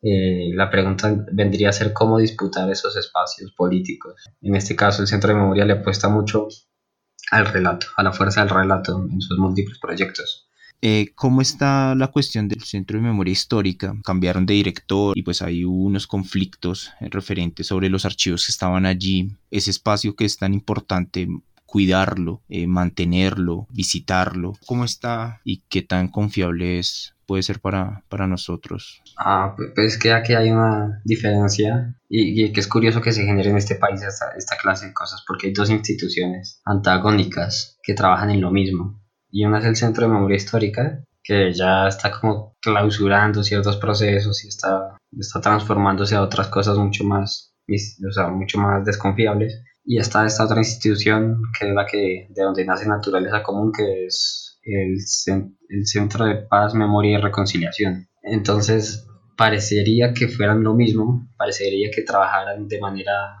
eh, 0.00 0.52
la 0.54 0.70
pregunta 0.70 1.12
vendría 1.32 1.70
a 1.70 1.72
ser 1.72 1.92
cómo 1.92 2.18
disputar 2.18 2.70
esos 2.70 2.96
espacios 2.96 3.52
políticos. 3.52 4.22
En 4.40 4.54
este 4.54 4.76
caso, 4.76 5.02
el 5.02 5.08
Centro 5.08 5.30
de 5.30 5.40
Memoria 5.40 5.64
le 5.64 5.72
apuesta 5.72 6.08
mucho 6.08 6.46
al 7.32 7.46
relato, 7.46 7.88
a 7.96 8.04
la 8.04 8.12
fuerza 8.12 8.42
del 8.42 8.50
relato 8.50 9.04
en 9.10 9.20
sus 9.20 9.38
múltiples 9.38 9.78
proyectos. 9.80 10.48
Eh, 10.82 11.12
¿Cómo 11.14 11.42
está 11.42 11.94
la 11.94 12.08
cuestión 12.08 12.48
del 12.48 12.62
Centro 12.62 12.96
de 12.96 13.02
Memoria 13.02 13.32
Histórica? 13.32 13.94
Cambiaron 14.02 14.46
de 14.46 14.54
director 14.54 15.16
y 15.16 15.22
pues 15.22 15.42
hay 15.42 15.64
unos 15.64 16.06
conflictos 16.06 16.90
referentes 17.00 17.66
sobre 17.66 17.90
los 17.90 18.06
archivos 18.06 18.46
que 18.46 18.52
estaban 18.52 18.86
allí. 18.86 19.36
Ese 19.50 19.70
espacio 19.70 20.16
que 20.16 20.24
es 20.24 20.38
tan 20.38 20.54
importante 20.54 21.28
cuidarlo, 21.66 22.42
eh, 22.48 22.66
mantenerlo, 22.66 23.66
visitarlo. 23.70 24.54
¿Cómo 24.66 24.84
está 24.84 25.40
y 25.44 25.62
qué 25.68 25.82
tan 25.82 26.08
confiable 26.08 26.78
es 26.78 27.14
puede 27.26 27.44
ser 27.44 27.60
para, 27.60 28.02
para 28.08 28.26
nosotros? 28.26 29.02
Ah, 29.16 29.54
pues, 29.56 29.70
pues 29.76 29.98
que 29.98 30.12
aquí 30.12 30.32
hay 30.32 30.50
una 30.50 31.00
diferencia 31.04 31.94
y, 32.08 32.44
y, 32.44 32.52
que 32.52 32.58
es 32.58 32.66
curioso 32.66 33.00
que 33.00 33.12
se 33.12 33.24
genere 33.24 33.50
en 33.50 33.56
este 33.56 33.76
país 33.76 34.02
esta, 34.02 34.30
esta 34.36 34.56
clase 34.56 34.86
de 34.86 34.94
cosas 34.94 35.22
porque 35.28 35.46
hay 35.46 35.52
dos 35.52 35.70
instituciones 35.70 36.60
antagónicas 36.64 37.78
que 37.84 37.94
trabajan 37.94 38.30
en 38.30 38.40
lo 38.40 38.50
mismo 38.50 39.00
y 39.30 39.44
una 39.44 39.58
es 39.58 39.64
el 39.64 39.76
Centro 39.76 40.06
de 40.06 40.12
Memoria 40.12 40.36
Histórica 40.36 41.02
que 41.22 41.52
ya 41.52 41.86
está 41.86 42.10
como 42.10 42.56
clausurando 42.60 43.42
ciertos 43.42 43.76
procesos 43.76 44.44
y 44.44 44.48
está, 44.48 44.96
está 45.18 45.40
transformándose 45.40 46.16
a 46.16 46.22
otras 46.22 46.48
cosas 46.48 46.76
mucho 46.78 47.04
más, 47.04 47.54
o 47.68 48.12
sea, 48.12 48.28
mucho 48.28 48.58
más 48.58 48.84
desconfiables 48.84 49.62
y 49.84 49.98
está 49.98 50.26
esta 50.26 50.44
otra 50.44 50.58
institución 50.58 51.42
que 51.58 51.68
es 51.68 51.74
la 51.74 51.86
que 51.86 52.26
de 52.30 52.42
donde 52.42 52.64
nace 52.64 52.86
naturaleza 52.88 53.42
común 53.42 53.72
que 53.72 54.06
es 54.06 54.58
el, 54.62 54.96
el 55.68 55.86
Centro 55.86 56.24
de 56.24 56.36
Paz, 56.36 56.74
Memoria 56.74 57.18
y 57.18 57.22
Reconciliación. 57.22 58.08
Entonces, 58.22 59.06
parecería 59.36 60.12
que 60.12 60.28
fueran 60.28 60.62
lo 60.62 60.74
mismo, 60.74 61.28
parecería 61.36 61.90
que 61.90 62.02
trabajaran 62.02 62.68
de 62.68 62.80
manera 62.80 63.36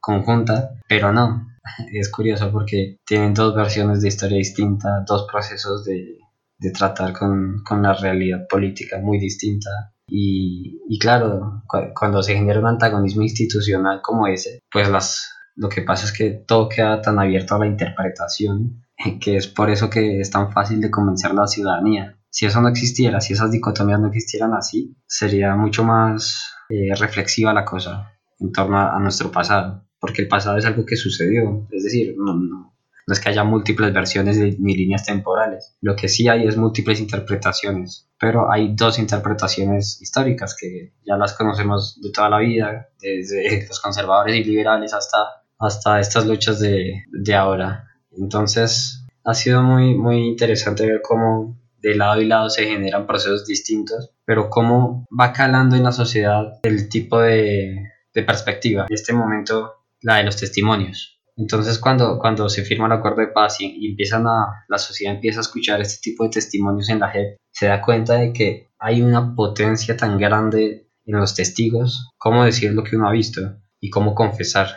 conjunta, 0.00 0.72
pero 0.88 1.12
no. 1.12 1.49
Es 1.92 2.10
curioso 2.10 2.50
porque 2.50 2.96
tienen 3.04 3.34
dos 3.34 3.54
versiones 3.54 4.00
de 4.00 4.08
historia 4.08 4.38
distinta, 4.38 5.04
dos 5.06 5.26
procesos 5.30 5.84
de, 5.84 6.18
de 6.58 6.70
tratar 6.70 7.12
con, 7.12 7.62
con, 7.64 7.82
la 7.82 7.94
realidad 7.94 8.46
política 8.48 8.98
muy 9.00 9.18
distinta. 9.18 9.70
Y, 10.08 10.80
y 10.88 10.98
claro, 10.98 11.62
cuando 11.94 12.22
se 12.22 12.34
genera 12.34 12.60
un 12.60 12.66
antagonismo 12.66 13.22
institucional 13.22 14.00
como 14.02 14.26
ese, 14.26 14.60
pues 14.70 14.88
las, 14.88 15.30
lo 15.54 15.68
que 15.68 15.82
pasa 15.82 16.06
es 16.06 16.12
que 16.12 16.30
todo 16.30 16.68
queda 16.68 17.00
tan 17.00 17.18
abierto 17.18 17.54
a 17.54 17.60
la 17.60 17.66
interpretación 17.66 18.82
que 19.20 19.36
es 19.36 19.46
por 19.46 19.70
eso 19.70 19.90
que 19.90 20.20
es 20.20 20.30
tan 20.30 20.52
fácil 20.52 20.80
de 20.80 20.90
convencer 20.90 21.30
a 21.30 21.34
la 21.34 21.46
ciudadanía. 21.46 22.16
Si 22.30 22.46
eso 22.46 22.60
no 22.60 22.68
existiera, 22.68 23.20
si 23.20 23.32
esas 23.32 23.50
dicotomías 23.50 24.00
no 24.00 24.06
existieran 24.06 24.54
así, 24.54 24.96
sería 25.06 25.56
mucho 25.56 25.84
más 25.84 26.54
eh, 26.68 26.94
reflexiva 26.94 27.52
la 27.52 27.64
cosa 27.64 28.12
en 28.38 28.52
torno 28.52 28.78
a, 28.78 28.98
nuestro 29.00 29.30
pasado, 29.30 29.84
porque 30.00 30.22
el 30.22 30.28
pasado 30.28 30.58
es 30.58 30.64
algo 30.64 30.84
que 30.84 30.96
sucedió, 30.96 31.66
es 31.70 31.84
decir, 31.84 32.14
no, 32.16 32.34
no, 32.34 32.74
no 33.06 33.12
es 33.12 33.20
que 33.20 33.28
haya 33.28 33.44
múltiples 33.44 33.92
versiones 33.92 34.38
ni 34.38 34.74
líneas 34.74 35.04
temporales, 35.04 35.76
lo 35.80 35.96
que 35.96 36.08
sí 36.08 36.28
hay 36.28 36.46
es 36.46 36.56
múltiples 36.56 37.00
interpretaciones, 37.00 38.08
pero 38.18 38.50
hay 38.50 38.74
dos 38.74 38.98
interpretaciones 38.98 40.00
históricas 40.00 40.56
que 40.58 40.92
ya 41.04 41.16
las 41.16 41.34
conocemos 41.34 42.00
de 42.00 42.10
toda 42.12 42.30
la 42.30 42.38
vida, 42.38 42.88
desde 43.00 43.66
los 43.68 43.80
conservadores 43.80 44.36
y 44.36 44.44
liberales 44.44 44.94
hasta, 44.94 45.42
hasta 45.58 46.00
estas 46.00 46.26
luchas 46.26 46.60
de, 46.60 47.04
de 47.10 47.34
ahora. 47.34 47.88
Entonces 48.12 49.04
ha 49.24 49.34
sido 49.34 49.62
muy, 49.62 49.94
muy 49.94 50.28
interesante 50.28 50.86
ver 50.86 51.00
cómo 51.02 51.58
de 51.82 51.94
lado 51.94 52.20
y 52.20 52.26
lado 52.26 52.50
se 52.50 52.64
generan 52.64 53.06
procesos 53.06 53.46
distintos, 53.46 54.10
pero 54.24 54.50
cómo 54.50 55.06
va 55.18 55.32
calando 55.32 55.76
en 55.76 55.82
la 55.82 55.92
sociedad 55.92 56.58
el 56.62 56.88
tipo 56.88 57.20
de, 57.20 57.90
de 58.14 58.22
perspectiva. 58.22 58.86
En 58.88 58.94
este 58.94 59.12
momento, 59.12 59.79
la 60.02 60.16
de 60.16 60.24
los 60.24 60.36
testimonios. 60.36 61.20
Entonces, 61.36 61.78
cuando, 61.78 62.18
cuando 62.18 62.48
se 62.48 62.64
firma 62.64 62.86
el 62.86 62.92
acuerdo 62.92 63.20
de 63.20 63.28
paz 63.28 63.56
y, 63.60 63.88
empiezan 63.88 64.26
a, 64.26 64.64
la 64.68 64.78
sociedad 64.78 65.14
empieza 65.14 65.40
a 65.40 65.42
escuchar 65.42 65.80
este 65.80 66.00
tipo 66.02 66.24
de 66.24 66.30
testimonios 66.30 66.88
en 66.90 67.00
la 67.00 67.10
JEP, 67.10 67.38
se 67.50 67.66
da 67.66 67.80
cuenta 67.80 68.14
de 68.14 68.32
que 68.32 68.70
hay 68.78 69.00
una 69.02 69.34
potencia 69.34 69.96
tan 69.96 70.18
grande 70.18 70.90
en 71.06 71.16
los 71.16 71.34
testigos, 71.34 72.10
cómo 72.18 72.44
decir 72.44 72.72
lo 72.72 72.84
que 72.84 72.96
uno 72.96 73.08
ha 73.08 73.12
visto 73.12 73.56
y 73.80 73.90
cómo 73.90 74.14
confesar. 74.14 74.68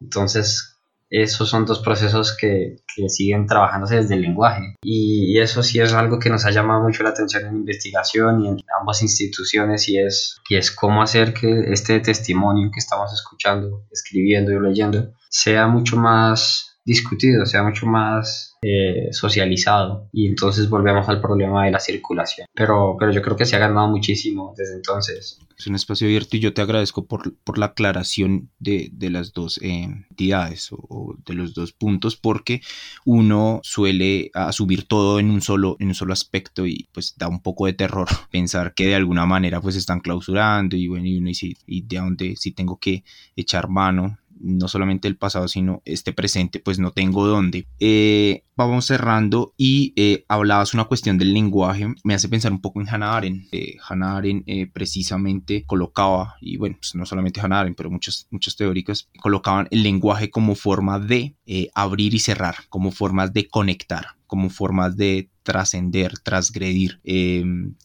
Entonces, 0.00 0.71
esos 1.12 1.50
son 1.50 1.66
dos 1.66 1.80
procesos 1.80 2.34
que, 2.34 2.76
que 2.96 3.08
siguen 3.10 3.46
trabajándose 3.46 3.96
desde 3.96 4.14
el 4.14 4.22
lenguaje. 4.22 4.76
Y, 4.82 5.38
eso 5.38 5.62
sí 5.62 5.80
es 5.80 5.92
algo 5.92 6.18
que 6.18 6.30
nos 6.30 6.46
ha 6.46 6.50
llamado 6.50 6.82
mucho 6.82 7.02
la 7.02 7.10
atención 7.10 7.46
en 7.46 7.56
investigación 7.56 8.44
y 8.44 8.48
en 8.48 8.56
ambas 8.80 9.02
instituciones 9.02 9.88
y 9.88 9.98
es, 9.98 10.40
y 10.48 10.56
es 10.56 10.70
cómo 10.70 11.02
hacer 11.02 11.34
que 11.34 11.72
este 11.72 11.98
testimonio 12.00 12.70
que 12.72 12.78
estamos 12.78 13.12
escuchando, 13.12 13.84
escribiendo 13.90 14.52
y 14.52 14.60
leyendo 14.60 15.12
sea 15.28 15.66
mucho 15.66 15.96
más 15.96 16.71
discutido, 16.84 17.46
sea 17.46 17.62
mucho 17.62 17.86
más 17.86 18.56
eh, 18.62 19.08
socializado 19.12 20.08
y 20.12 20.26
entonces 20.26 20.68
volvemos 20.68 21.08
al 21.08 21.20
problema 21.20 21.64
de 21.64 21.70
la 21.70 21.80
circulación. 21.80 22.46
Pero, 22.54 22.96
pero 22.98 23.12
yo 23.12 23.22
creo 23.22 23.36
que 23.36 23.46
se 23.46 23.56
ha 23.56 23.60
ganado 23.60 23.88
muchísimo 23.88 24.54
desde 24.56 24.76
entonces. 24.76 25.38
Es 25.56 25.66
un 25.66 25.76
espacio 25.76 26.08
abierto 26.08 26.36
y 26.36 26.40
yo 26.40 26.52
te 26.52 26.62
agradezco 26.62 27.06
por, 27.06 27.34
por 27.44 27.58
la 27.58 27.66
aclaración 27.66 28.50
de, 28.58 28.90
de 28.92 29.10
las 29.10 29.32
dos 29.32 29.58
eh, 29.62 29.84
entidades 29.84 30.70
o, 30.72 31.16
de 31.24 31.34
los 31.34 31.54
dos 31.54 31.72
puntos 31.72 32.16
porque 32.16 32.62
uno 33.04 33.60
suele 33.62 34.30
asumir 34.34 34.86
todo 34.86 35.20
en 35.20 35.30
un 35.30 35.40
solo 35.40 35.76
en 35.78 35.88
un 35.88 35.94
solo 35.94 36.12
aspecto 36.12 36.66
y 36.66 36.88
pues 36.92 37.14
da 37.16 37.28
un 37.28 37.42
poco 37.42 37.66
de 37.66 37.74
terror 37.74 38.08
pensar 38.30 38.74
que 38.74 38.86
de 38.86 38.94
alguna 38.96 39.26
manera 39.26 39.60
pues 39.60 39.76
están 39.76 40.00
clausurando 40.00 40.76
y 40.76 40.88
bueno 40.88 41.06
y 41.06 41.18
uno 41.18 41.30
y 41.66 41.82
de 41.82 41.96
dónde 41.96 42.36
si 42.36 42.52
tengo 42.52 42.78
que 42.78 43.04
echar 43.36 43.68
mano 43.68 44.18
no 44.42 44.68
solamente 44.68 45.08
el 45.08 45.16
pasado, 45.16 45.48
sino 45.48 45.82
este 45.84 46.12
presente, 46.12 46.58
pues 46.58 46.78
no 46.78 46.90
tengo 46.90 47.26
dónde. 47.26 47.66
Eh, 47.78 48.44
vamos 48.56 48.86
cerrando 48.86 49.54
y 49.56 49.92
eh, 49.96 50.24
hablabas 50.28 50.74
una 50.74 50.84
cuestión 50.84 51.18
del 51.18 51.32
lenguaje, 51.32 51.88
me 52.04 52.14
hace 52.14 52.28
pensar 52.28 52.52
un 52.52 52.60
poco 52.60 52.80
en 52.80 52.88
Hannah 52.88 53.16
Arendt. 53.16 53.48
Eh, 53.52 53.76
Hannah 53.88 54.16
Arendt 54.16 54.44
eh, 54.46 54.68
precisamente 54.72 55.64
colocaba, 55.64 56.36
y 56.40 56.56
bueno, 56.56 56.76
pues 56.78 56.94
no 56.94 57.06
solamente 57.06 57.40
Hannah 57.40 57.60
Arendt, 57.60 57.76
pero 57.76 57.90
muchos, 57.90 58.26
muchos 58.30 58.56
teóricos 58.56 59.08
colocaban 59.20 59.68
el 59.70 59.82
lenguaje 59.82 60.30
como 60.30 60.54
forma 60.54 60.98
de 60.98 61.36
abrir 61.74 62.14
y 62.14 62.18
cerrar, 62.18 62.56
como 62.68 62.90
formas 62.90 63.32
de 63.32 63.48
conectar, 63.48 64.06
como 64.26 64.50
formas 64.50 64.96
de 64.96 65.30
trascender, 65.42 66.18
transgredir, 66.18 67.00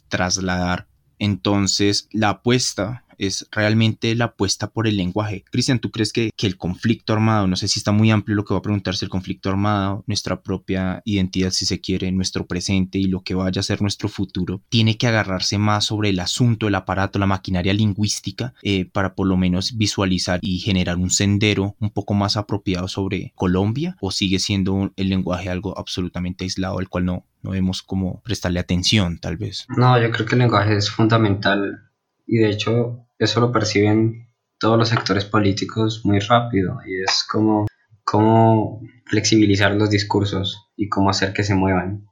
trasladar. 0.07 0.87
Entonces, 1.19 2.07
la 2.11 2.29
apuesta 2.29 3.03
es 3.17 3.47
realmente 3.51 4.13
la 4.15 4.25
apuesta 4.25 4.71
por 4.71 4.87
el 4.87 4.97
lenguaje. 4.97 5.43
Cristian, 5.51 5.79
¿tú 5.79 5.91
crees 5.91 6.13
que, 6.13 6.31
que 6.35 6.47
el 6.47 6.57
conflicto 6.57 7.13
armado, 7.13 7.47
no 7.47 7.55
sé 7.55 7.67
si 7.67 7.79
está 7.79 7.91
muy 7.91 8.11
amplio 8.11 8.35
lo 8.35 8.45
que 8.45 8.53
va 8.53 8.59
a 8.59 8.63
preguntarse 8.63 9.05
el 9.05 9.09
conflicto 9.09 9.49
armado, 9.49 10.03
nuestra 10.07 10.41
propia 10.41 11.01
identidad, 11.05 11.51
si 11.51 11.65
se 11.65 11.81
quiere, 11.81 12.11
nuestro 12.11 12.45
presente 12.45 12.97
y 12.97 13.05
lo 13.05 13.21
que 13.21 13.35
vaya 13.35 13.59
a 13.59 13.63
ser 13.63 13.81
nuestro 13.81 14.09
futuro, 14.09 14.61
tiene 14.69 14.97
que 14.97 15.07
agarrarse 15.07 15.57
más 15.57 15.85
sobre 15.85 16.09
el 16.09 16.19
asunto, 16.19 16.67
el 16.67 16.75
aparato, 16.75 17.19
la 17.19 17.25
maquinaria 17.25 17.73
lingüística, 17.73 18.53
eh, 18.61 18.85
para 18.85 19.15
por 19.15 19.27
lo 19.27 19.37
menos 19.37 19.77
visualizar 19.77 20.39
y 20.41 20.59
generar 20.59 20.97
un 20.97 21.09
sendero 21.09 21.75
un 21.79 21.89
poco 21.89 22.13
más 22.13 22.37
apropiado 22.37 22.87
sobre 22.87 23.31
Colombia? 23.35 23.95
¿O 24.01 24.11
sigue 24.11 24.39
siendo 24.39 24.91
el 24.95 25.09
lenguaje 25.09 25.49
algo 25.49 25.77
absolutamente 25.77 26.43
aislado, 26.43 26.79
al 26.79 26.89
cual 26.89 27.05
no, 27.05 27.25
no 27.41 27.51
vemos 27.51 27.81
cómo 27.81 28.21
prestarle 28.23 28.59
atención, 28.59 29.19
tal 29.19 29.37
vez? 29.37 29.65
No, 29.75 29.99
yo 30.01 30.11
creo 30.11 30.25
que 30.25 30.35
el 30.35 30.39
lenguaje 30.39 30.75
es 30.75 30.89
fundamental 30.89 31.89
y 32.25 32.37
de 32.37 32.49
hecho 32.49 33.06
eso 33.19 33.39
lo 33.41 33.51
perciben 33.51 34.27
todos 34.59 34.77
los 34.77 34.89
sectores 34.89 35.25
políticos 35.25 36.01
muy 36.03 36.19
rápido 36.19 36.79
y 36.85 37.01
es 37.01 37.25
como 37.29 37.67
cómo 38.03 38.81
flexibilizar 39.05 39.73
los 39.75 39.89
discursos 39.89 40.69
y 40.75 40.89
cómo 40.89 41.09
hacer 41.09 41.33
que 41.33 41.43
se 41.43 41.55
muevan. 41.55 42.05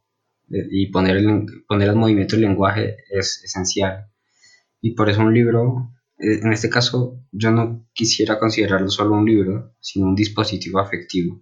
Eh, 0.51 0.67
y 0.69 0.91
poner, 0.91 1.17
el, 1.17 1.45
poner 1.67 1.89
el 1.89 1.95
movimiento 1.95 2.35
el 2.35 2.41
lenguaje 2.41 2.97
es 3.09 3.41
esencial. 3.43 4.11
Y 4.81 4.93
por 4.93 5.09
eso 5.09 5.21
un 5.21 5.33
libro 5.33 5.95
eh, 6.17 6.39
en 6.41 6.53
este 6.53 6.69
caso 6.69 7.21
yo 7.31 7.51
no 7.51 7.87
quisiera 7.93 8.39
considerarlo 8.39 8.89
solo 8.89 9.15
un 9.15 9.25
libro 9.25 9.75
sino 9.79 10.07
un 10.07 10.15
dispositivo 10.15 10.79
afectivo. 10.79 11.41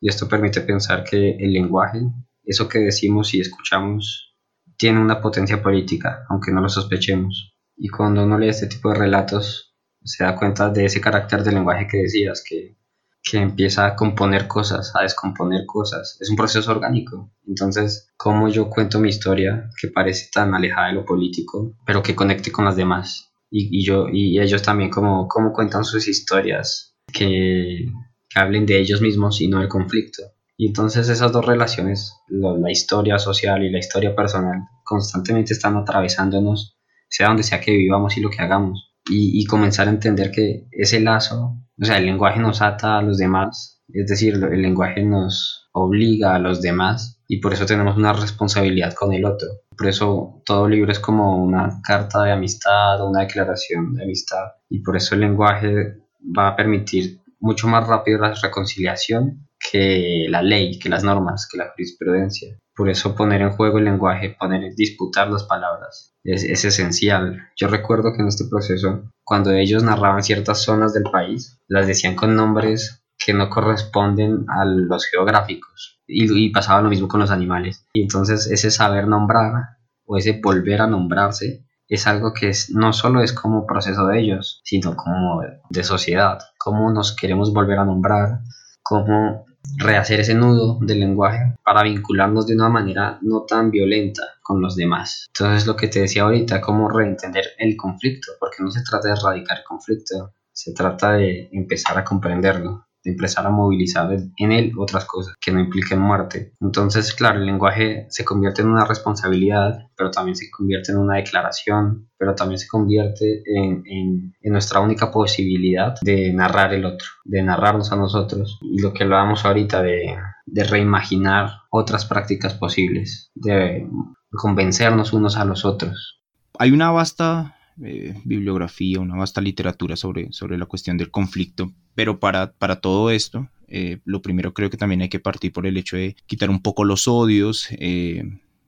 Y 0.00 0.08
esto 0.08 0.28
permite 0.28 0.60
pensar 0.62 1.04
que 1.04 1.36
el 1.38 1.52
lenguaje 1.52 2.00
eso 2.44 2.68
que 2.68 2.80
decimos 2.80 3.34
y 3.34 3.40
escuchamos 3.40 4.34
tiene 4.76 5.00
una 5.00 5.20
potencia 5.20 5.62
política 5.62 6.24
aunque 6.28 6.50
no 6.50 6.60
lo 6.60 6.68
sospechemos 6.68 7.51
y 7.76 7.88
cuando 7.88 8.24
uno 8.24 8.38
lee 8.38 8.48
este 8.48 8.66
tipo 8.66 8.90
de 8.90 8.98
relatos, 8.98 9.74
se 10.04 10.24
da 10.24 10.36
cuenta 10.36 10.70
de 10.70 10.84
ese 10.84 11.00
carácter 11.00 11.42
del 11.42 11.54
lenguaje 11.54 11.86
que 11.90 11.98
decías, 11.98 12.42
que, 12.46 12.76
que 13.22 13.38
empieza 13.38 13.86
a 13.86 13.96
componer 13.96 14.48
cosas, 14.48 14.92
a 14.94 15.02
descomponer 15.02 15.64
cosas. 15.66 16.16
Es 16.20 16.28
un 16.30 16.36
proceso 16.36 16.70
orgánico. 16.70 17.32
Entonces, 17.46 18.12
¿cómo 18.16 18.48
yo 18.48 18.68
cuento 18.68 18.98
mi 18.98 19.08
historia 19.08 19.70
que 19.80 19.88
parece 19.88 20.28
tan 20.32 20.54
alejada 20.54 20.88
de 20.88 20.94
lo 20.94 21.04
político, 21.04 21.74
pero 21.86 22.02
que 22.02 22.16
conecte 22.16 22.50
con 22.50 22.64
las 22.64 22.76
demás? 22.76 23.32
Y, 23.50 23.80
y 23.80 23.84
yo, 23.84 24.08
y 24.08 24.40
ellos 24.40 24.62
también, 24.62 24.90
¿cómo, 24.90 25.28
cómo 25.28 25.52
cuentan 25.52 25.84
sus 25.84 26.08
historias 26.08 26.96
que, 27.12 27.86
que 28.28 28.40
hablen 28.40 28.66
de 28.66 28.78
ellos 28.78 29.00
mismos 29.00 29.40
y 29.40 29.48
no 29.48 29.60
del 29.60 29.68
conflicto? 29.68 30.22
Y 30.56 30.68
entonces 30.68 31.08
esas 31.08 31.32
dos 31.32 31.44
relaciones, 31.44 32.14
la 32.28 32.70
historia 32.70 33.18
social 33.18 33.62
y 33.64 33.70
la 33.70 33.78
historia 33.78 34.14
personal, 34.14 34.60
constantemente 34.84 35.52
están 35.52 35.76
atravesándonos 35.76 36.76
sea 37.12 37.28
donde 37.28 37.42
sea 37.42 37.60
que 37.60 37.72
vivamos 37.72 38.16
y 38.16 38.20
lo 38.20 38.30
que 38.30 38.42
hagamos. 38.42 38.90
Y, 39.10 39.44
comenzar 39.46 39.88
a 39.88 39.90
entender 39.90 40.30
que 40.30 40.66
ese 40.70 41.00
lazo, 41.00 41.58
o 41.78 41.84
sea, 41.84 41.98
el 41.98 42.06
lenguaje 42.06 42.40
nos 42.40 42.62
ata 42.62 42.98
a 42.98 43.02
los 43.02 43.18
demás, 43.18 43.82
es 43.88 44.06
decir, 44.06 44.34
el 44.34 44.62
lenguaje 44.62 45.02
nos 45.02 45.68
obliga 45.72 46.34
a 46.34 46.38
los 46.38 46.62
demás 46.62 47.20
y 47.28 47.38
por 47.40 47.52
eso 47.52 47.66
tenemos 47.66 47.96
una 47.96 48.12
responsabilidad 48.12 48.94
con 48.94 49.12
el 49.12 49.24
otro. 49.24 49.48
Por 49.76 49.88
eso 49.88 50.42
todo 50.46 50.68
libro 50.68 50.92
es 50.92 51.00
como 51.00 51.36
una 51.44 51.80
carta 51.82 52.22
de 52.22 52.32
amistad 52.32 53.06
una 53.06 53.20
declaración 53.20 53.94
de 53.94 54.04
amistad 54.04 54.52
y 54.70 54.82
por 54.82 54.96
eso 54.96 55.14
el 55.14 55.22
lenguaje 55.22 55.98
va 56.20 56.48
a 56.48 56.56
permitir 56.56 57.20
mucho 57.40 57.66
más 57.66 57.86
rápido 57.86 58.20
la 58.20 58.34
reconciliación 58.34 59.48
que 59.58 60.26
la 60.28 60.42
ley, 60.42 60.78
que 60.78 60.88
las 60.88 61.04
normas, 61.04 61.48
que 61.50 61.58
la 61.58 61.70
jurisprudencia. 61.70 62.56
Por 62.74 62.88
eso 62.88 63.14
poner 63.14 63.42
en 63.42 63.50
juego 63.50 63.78
el 63.78 63.84
lenguaje, 63.84 64.36
poner, 64.38 64.74
disputar 64.74 65.30
las 65.30 65.44
palabras, 65.44 66.14
es, 66.24 66.42
es, 66.42 66.64
esencial. 66.64 67.48
Yo 67.56 67.68
recuerdo 67.68 68.12
que 68.12 68.22
en 68.22 68.28
este 68.28 68.46
proceso, 68.46 69.10
cuando 69.24 69.50
ellos 69.50 69.82
narraban 69.82 70.22
ciertas 70.22 70.62
zonas 70.62 70.94
del 70.94 71.04
país, 71.04 71.60
las 71.68 71.86
decían 71.86 72.16
con 72.16 72.34
nombres 72.34 73.02
que 73.18 73.34
no 73.34 73.50
corresponden 73.50 74.46
a 74.48 74.64
los 74.64 75.06
geográficos. 75.06 76.00
Y, 76.06 76.46
y 76.46 76.50
pasaba 76.50 76.82
lo 76.82 76.88
mismo 76.88 77.08
con 77.08 77.20
los 77.20 77.30
animales. 77.30 77.86
Y 77.92 78.02
entonces 78.02 78.46
ese 78.46 78.70
saber 78.70 79.06
nombrar 79.06 79.78
o 80.04 80.16
ese 80.16 80.40
volver 80.42 80.80
a 80.80 80.86
nombrarse 80.86 81.64
es 81.88 82.06
algo 82.06 82.32
que 82.32 82.48
es, 82.48 82.70
no 82.70 82.92
solo 82.92 83.22
es 83.22 83.32
como 83.32 83.66
proceso 83.66 84.06
de 84.06 84.20
ellos, 84.20 84.60
sino 84.64 84.96
como 84.96 85.42
de 85.68 85.84
sociedad. 85.84 86.38
Cómo 86.58 86.90
nos 86.90 87.14
queremos 87.14 87.52
volver 87.52 87.78
a 87.78 87.84
nombrar, 87.84 88.40
cómo 88.82 89.44
rehacer 89.76 90.20
ese 90.20 90.34
nudo 90.34 90.78
del 90.80 91.00
lenguaje 91.00 91.56
para 91.64 91.82
vincularnos 91.82 92.46
de 92.46 92.54
una 92.54 92.68
manera 92.68 93.18
no 93.22 93.42
tan 93.42 93.70
violenta 93.70 94.22
con 94.42 94.60
los 94.60 94.76
demás. 94.76 95.26
Entonces 95.28 95.66
lo 95.66 95.76
que 95.76 95.88
te 95.88 96.00
decía 96.00 96.22
ahorita, 96.22 96.60
cómo 96.60 96.88
reentender 96.88 97.44
el 97.58 97.76
conflicto, 97.76 98.32
porque 98.38 98.62
no 98.62 98.70
se 98.70 98.82
trata 98.82 99.08
de 99.08 99.14
erradicar 99.14 99.58
el 99.58 99.64
conflicto, 99.64 100.34
se 100.52 100.72
trata 100.74 101.12
de 101.12 101.48
empezar 101.52 101.98
a 101.98 102.04
comprenderlo 102.04 102.70
de 102.70 102.91
empezar 103.04 103.46
a 103.46 103.50
movilizar 103.50 104.10
en 104.36 104.52
él 104.52 104.72
otras 104.78 105.04
cosas 105.04 105.34
que 105.40 105.52
no 105.52 105.60
impliquen 105.60 106.00
muerte. 106.00 106.52
Entonces, 106.60 107.12
claro, 107.14 107.38
el 107.38 107.46
lenguaje 107.46 108.06
se 108.10 108.24
convierte 108.24 108.62
en 108.62 108.68
una 108.68 108.84
responsabilidad, 108.84 109.88
pero 109.96 110.10
también 110.10 110.36
se 110.36 110.50
convierte 110.50 110.92
en 110.92 110.98
una 110.98 111.16
declaración, 111.16 112.08
pero 112.16 112.34
también 112.34 112.58
se 112.58 112.68
convierte 112.68 113.42
en, 113.46 113.82
en, 113.86 114.52
nuestra 114.52 114.80
única 114.80 115.10
posibilidad 115.10 115.94
de 116.02 116.32
narrar 116.32 116.74
el 116.74 116.84
otro, 116.84 117.06
de 117.24 117.42
narrarnos 117.42 117.90
a 117.92 117.96
nosotros. 117.96 118.58
Y 118.62 118.80
lo 118.80 118.92
que 118.92 119.04
hablábamos 119.04 119.44
ahorita 119.44 119.82
de, 119.82 120.16
de 120.46 120.64
reimaginar 120.64 121.50
otras 121.70 122.04
prácticas 122.04 122.54
posibles, 122.54 123.30
de 123.34 123.88
convencernos 124.30 125.12
unos 125.12 125.36
a 125.36 125.44
los 125.44 125.64
otros. 125.64 126.20
Hay 126.58 126.70
una 126.70 126.90
vasta 126.90 127.56
eh, 127.82 128.14
bibliografía, 128.24 129.00
una 129.00 129.16
vasta 129.16 129.40
literatura 129.40 129.96
sobre, 129.96 130.32
sobre 130.32 130.58
la 130.58 130.66
cuestión 130.66 130.96
del 130.98 131.10
conflicto, 131.10 131.72
pero 131.94 132.20
para, 132.20 132.52
para 132.52 132.80
todo 132.80 133.10
esto, 133.10 133.48
eh, 133.68 134.00
lo 134.04 134.20
primero 134.20 134.52
creo 134.52 134.68
que 134.68 134.76
también 134.76 135.02
hay 135.02 135.08
que 135.08 135.20
partir 135.20 135.52
por 135.52 135.66
el 135.66 135.76
hecho 135.76 135.96
de 135.96 136.14
quitar 136.26 136.50
un 136.50 136.60
poco 136.60 136.84
los 136.84 137.08
odios, 137.08 137.68
eh, 137.72 138.24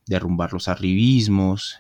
derrumbar 0.07 0.53
los 0.53 0.69
arribismos, 0.69 1.79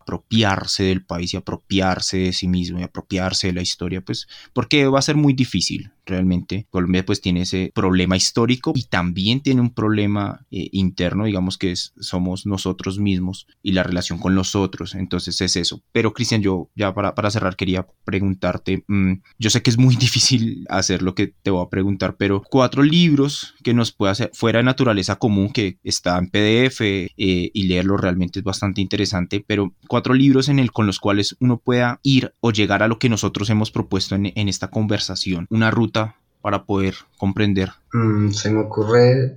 apropiarse 0.00 0.84
del 0.84 1.04
país 1.04 1.34
y 1.34 1.36
apropiarse 1.36 2.18
de 2.18 2.32
sí 2.32 2.48
mismo 2.48 2.80
y 2.80 2.82
apropiarse 2.82 3.48
de 3.48 3.52
la 3.52 3.62
historia, 3.62 4.00
pues 4.00 4.26
porque 4.52 4.86
va 4.86 4.98
a 4.98 5.02
ser 5.02 5.16
muy 5.16 5.32
difícil 5.32 5.92
realmente. 6.10 6.66
Colombia 6.70 7.04
pues 7.04 7.20
tiene 7.20 7.42
ese 7.42 7.72
problema 7.74 8.16
histórico 8.16 8.72
y 8.74 8.84
también 8.84 9.40
tiene 9.40 9.60
un 9.60 9.72
problema 9.72 10.44
eh, 10.50 10.68
interno, 10.72 11.24
digamos 11.24 11.56
que 11.56 11.74
somos 11.74 12.46
nosotros 12.46 12.98
mismos 12.98 13.46
y 13.62 13.72
la 13.72 13.82
relación 13.82 14.18
con 14.18 14.34
los 14.34 14.54
otros, 14.54 14.94
entonces 14.94 15.40
es 15.40 15.56
eso. 15.56 15.82
Pero 15.92 16.12
Cristian, 16.12 16.42
yo 16.42 16.68
ya 16.74 16.92
para, 16.92 17.14
para 17.14 17.30
cerrar 17.30 17.56
quería 17.56 17.86
preguntarte, 18.04 18.84
mm, 18.86 19.14
yo 19.38 19.50
sé 19.50 19.62
que 19.62 19.70
es 19.70 19.78
muy 19.78 19.96
difícil 20.06 20.66
hacer 20.68 21.02
lo 21.02 21.14
que 21.14 21.28
te 21.28 21.50
voy 21.50 21.64
a 21.64 21.70
preguntar, 21.70 22.16
pero 22.16 22.42
cuatro 22.42 22.82
libros 22.82 23.54
que 23.62 23.74
nos 23.74 23.92
pueda 23.92 24.12
hacer 24.12 24.30
fuera 24.34 24.58
de 24.58 24.64
naturaleza 24.64 25.16
común, 25.16 25.50
que 25.50 25.78
está 25.84 26.18
en 26.18 26.28
PDF 26.28 26.80
eh, 26.80 27.10
y 27.16 27.62
leerlo 27.64 27.96
realmente 27.96 28.40
es 28.40 28.44
bastante 28.44 28.80
interesante, 28.80 29.44
pero 29.46 29.74
cuatro 29.88 30.14
libros 30.14 30.48
en 30.48 30.58
el 30.58 30.72
con 30.72 30.86
los 30.86 30.98
cuales 30.98 31.36
uno 31.40 31.58
pueda 31.58 32.00
ir 32.02 32.34
o 32.40 32.50
llegar 32.50 32.82
a 32.82 32.88
lo 32.88 32.98
que 32.98 33.08
nosotros 33.08 33.48
hemos 33.50 33.70
propuesto 33.70 34.14
en, 34.14 34.32
en 34.34 34.48
esta 34.48 34.68
conversación, 34.68 35.46
una 35.50 35.70
ruta 35.70 35.99
para 36.40 36.64
poder 36.64 36.94
comprender? 37.18 37.70
Mm, 37.92 38.30
se 38.30 38.50
me 38.50 38.60
ocurre 38.60 39.36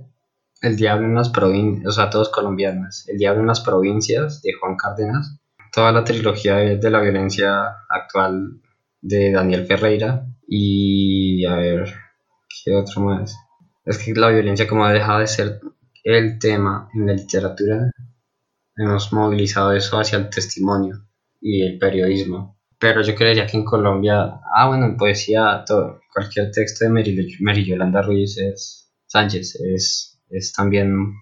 El 0.62 0.76
Diablo 0.76 1.06
en 1.06 1.14
las 1.14 1.28
provincias, 1.28 1.86
o 1.86 1.92
sea, 1.92 2.10
todos 2.10 2.30
colombianos. 2.30 3.08
El 3.08 3.18
Diablo 3.18 3.40
en 3.42 3.48
las 3.48 3.60
provincias 3.60 4.42
de 4.42 4.52
Juan 4.54 4.76
Cárdenas. 4.76 5.38
Toda 5.72 5.92
la 5.92 6.04
trilogía 6.04 6.56
de, 6.56 6.90
la 6.90 7.00
violencia 7.00 7.76
actual 7.88 8.60
de 9.00 9.32
Daniel 9.32 9.66
Ferreira. 9.66 10.26
Y 10.46 11.44
a 11.46 11.56
ver, 11.56 11.92
¿qué 12.48 12.74
otro 12.74 13.02
más? 13.02 13.36
Es 13.84 13.98
que 13.98 14.14
la 14.14 14.28
violencia 14.28 14.66
como 14.66 14.84
ha 14.84 14.92
dejado 14.92 15.20
de 15.20 15.26
ser 15.26 15.60
el 16.04 16.38
tema 16.38 16.88
en 16.94 17.06
la 17.06 17.14
literatura, 17.14 17.90
hemos 18.76 19.12
movilizado 19.12 19.72
eso 19.72 19.98
hacia 19.98 20.18
el 20.18 20.28
testimonio 20.28 21.06
y 21.40 21.62
el 21.62 21.78
periodismo. 21.78 22.53
Pero 22.78 23.02
yo 23.02 23.14
creería 23.14 23.46
que 23.46 23.56
en 23.56 23.64
Colombia, 23.64 24.40
ah 24.54 24.68
bueno, 24.68 24.86
en 24.86 24.96
poesía, 24.96 25.64
todo, 25.66 26.00
cualquier 26.12 26.50
texto 26.50 26.84
de 26.84 26.90
Mary, 26.90 27.64
Yolanda 27.64 28.02
Ruiz 28.02 28.36
es, 28.38 28.92
Sánchez 29.06 29.56
es, 29.60 30.20
es 30.28 30.52
también 30.52 31.14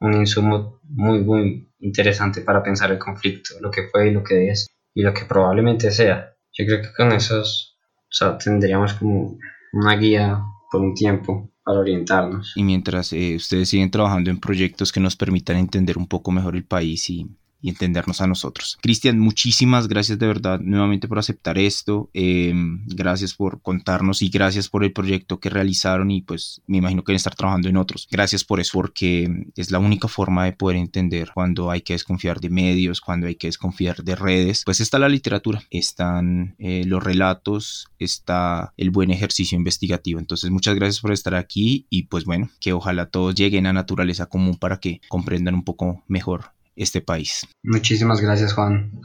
un 0.00 0.14
insumo 0.14 0.80
muy, 0.84 1.20
muy 1.22 1.72
interesante 1.80 2.40
para 2.40 2.62
pensar 2.62 2.90
el 2.90 2.98
conflicto, 2.98 3.54
lo 3.60 3.70
que 3.70 3.88
fue 3.90 4.08
y 4.08 4.12
lo 4.12 4.22
que 4.22 4.48
es 4.48 4.66
y 4.94 5.02
lo 5.02 5.12
que 5.12 5.24
probablemente 5.24 5.90
sea. 5.90 6.34
Yo 6.52 6.66
creo 6.66 6.82
que 6.82 6.92
con 6.96 7.12
esos 7.12 7.74
o 8.14 8.16
sea, 8.16 8.38
tendríamos 8.38 8.94
como 8.94 9.38
una 9.72 9.96
guía 9.96 10.40
por 10.70 10.80
un 10.80 10.94
tiempo 10.94 11.50
para 11.64 11.80
orientarnos. 11.80 12.52
Y 12.54 12.62
mientras 12.62 13.12
eh, 13.12 13.34
ustedes 13.34 13.68
siguen 13.68 13.90
trabajando 13.90 14.30
en 14.30 14.38
proyectos 14.38 14.92
que 14.92 15.00
nos 15.00 15.16
permitan 15.16 15.56
entender 15.56 15.98
un 15.98 16.06
poco 16.06 16.30
mejor 16.30 16.54
el 16.54 16.64
país 16.64 17.10
y, 17.10 17.26
y 17.64 17.70
entendernos 17.70 18.20
a 18.20 18.26
nosotros. 18.26 18.76
Cristian, 18.82 19.18
muchísimas 19.18 19.88
gracias 19.88 20.18
de 20.18 20.26
verdad 20.26 20.60
nuevamente 20.60 21.08
por 21.08 21.18
aceptar 21.18 21.56
esto, 21.56 22.10
em, 22.12 22.84
gracias 22.86 23.32
por 23.32 23.62
contarnos 23.62 24.20
y 24.20 24.28
gracias 24.28 24.68
por 24.68 24.84
el 24.84 24.92
proyecto 24.92 25.40
que 25.40 25.48
realizaron 25.48 26.10
y 26.10 26.20
pues 26.20 26.60
me 26.66 26.76
imagino 26.76 27.02
que 27.02 27.12
van 27.12 27.16
estar 27.16 27.34
trabajando 27.34 27.70
en 27.70 27.78
otros. 27.78 28.06
Gracias 28.10 28.44
por 28.44 28.60
eso 28.60 28.72
porque 28.74 29.46
es 29.56 29.70
la 29.70 29.78
única 29.78 30.08
forma 30.08 30.44
de 30.44 30.52
poder 30.52 30.76
entender 30.76 31.30
cuando 31.32 31.70
hay 31.70 31.80
que 31.80 31.94
desconfiar 31.94 32.38
de 32.38 32.50
medios, 32.50 33.00
cuando 33.00 33.28
hay 33.28 33.36
que 33.36 33.46
desconfiar 33.46 34.04
de 34.04 34.14
redes. 34.14 34.60
Pues 34.66 34.80
está 34.80 34.98
la 34.98 35.08
literatura, 35.08 35.62
están 35.70 36.56
eh, 36.58 36.84
los 36.84 37.02
relatos, 37.02 37.88
está 37.98 38.74
el 38.76 38.90
buen 38.90 39.10
ejercicio 39.10 39.56
investigativo. 39.56 40.20
Entonces 40.20 40.50
muchas 40.50 40.74
gracias 40.74 41.00
por 41.00 41.12
estar 41.12 41.34
aquí 41.34 41.86
y 41.88 42.02
pues 42.08 42.26
bueno, 42.26 42.50
que 42.60 42.74
ojalá 42.74 43.06
todos 43.06 43.34
lleguen 43.34 43.66
a 43.66 43.72
naturaleza 43.72 44.26
común 44.26 44.58
para 44.58 44.80
que 44.80 45.00
comprendan 45.08 45.54
un 45.54 45.64
poco 45.64 46.04
mejor 46.08 46.52
este 46.76 47.00
país. 47.00 47.46
Muchísimas 47.62 48.20
gracias 48.20 48.52
Juan. 48.52 49.00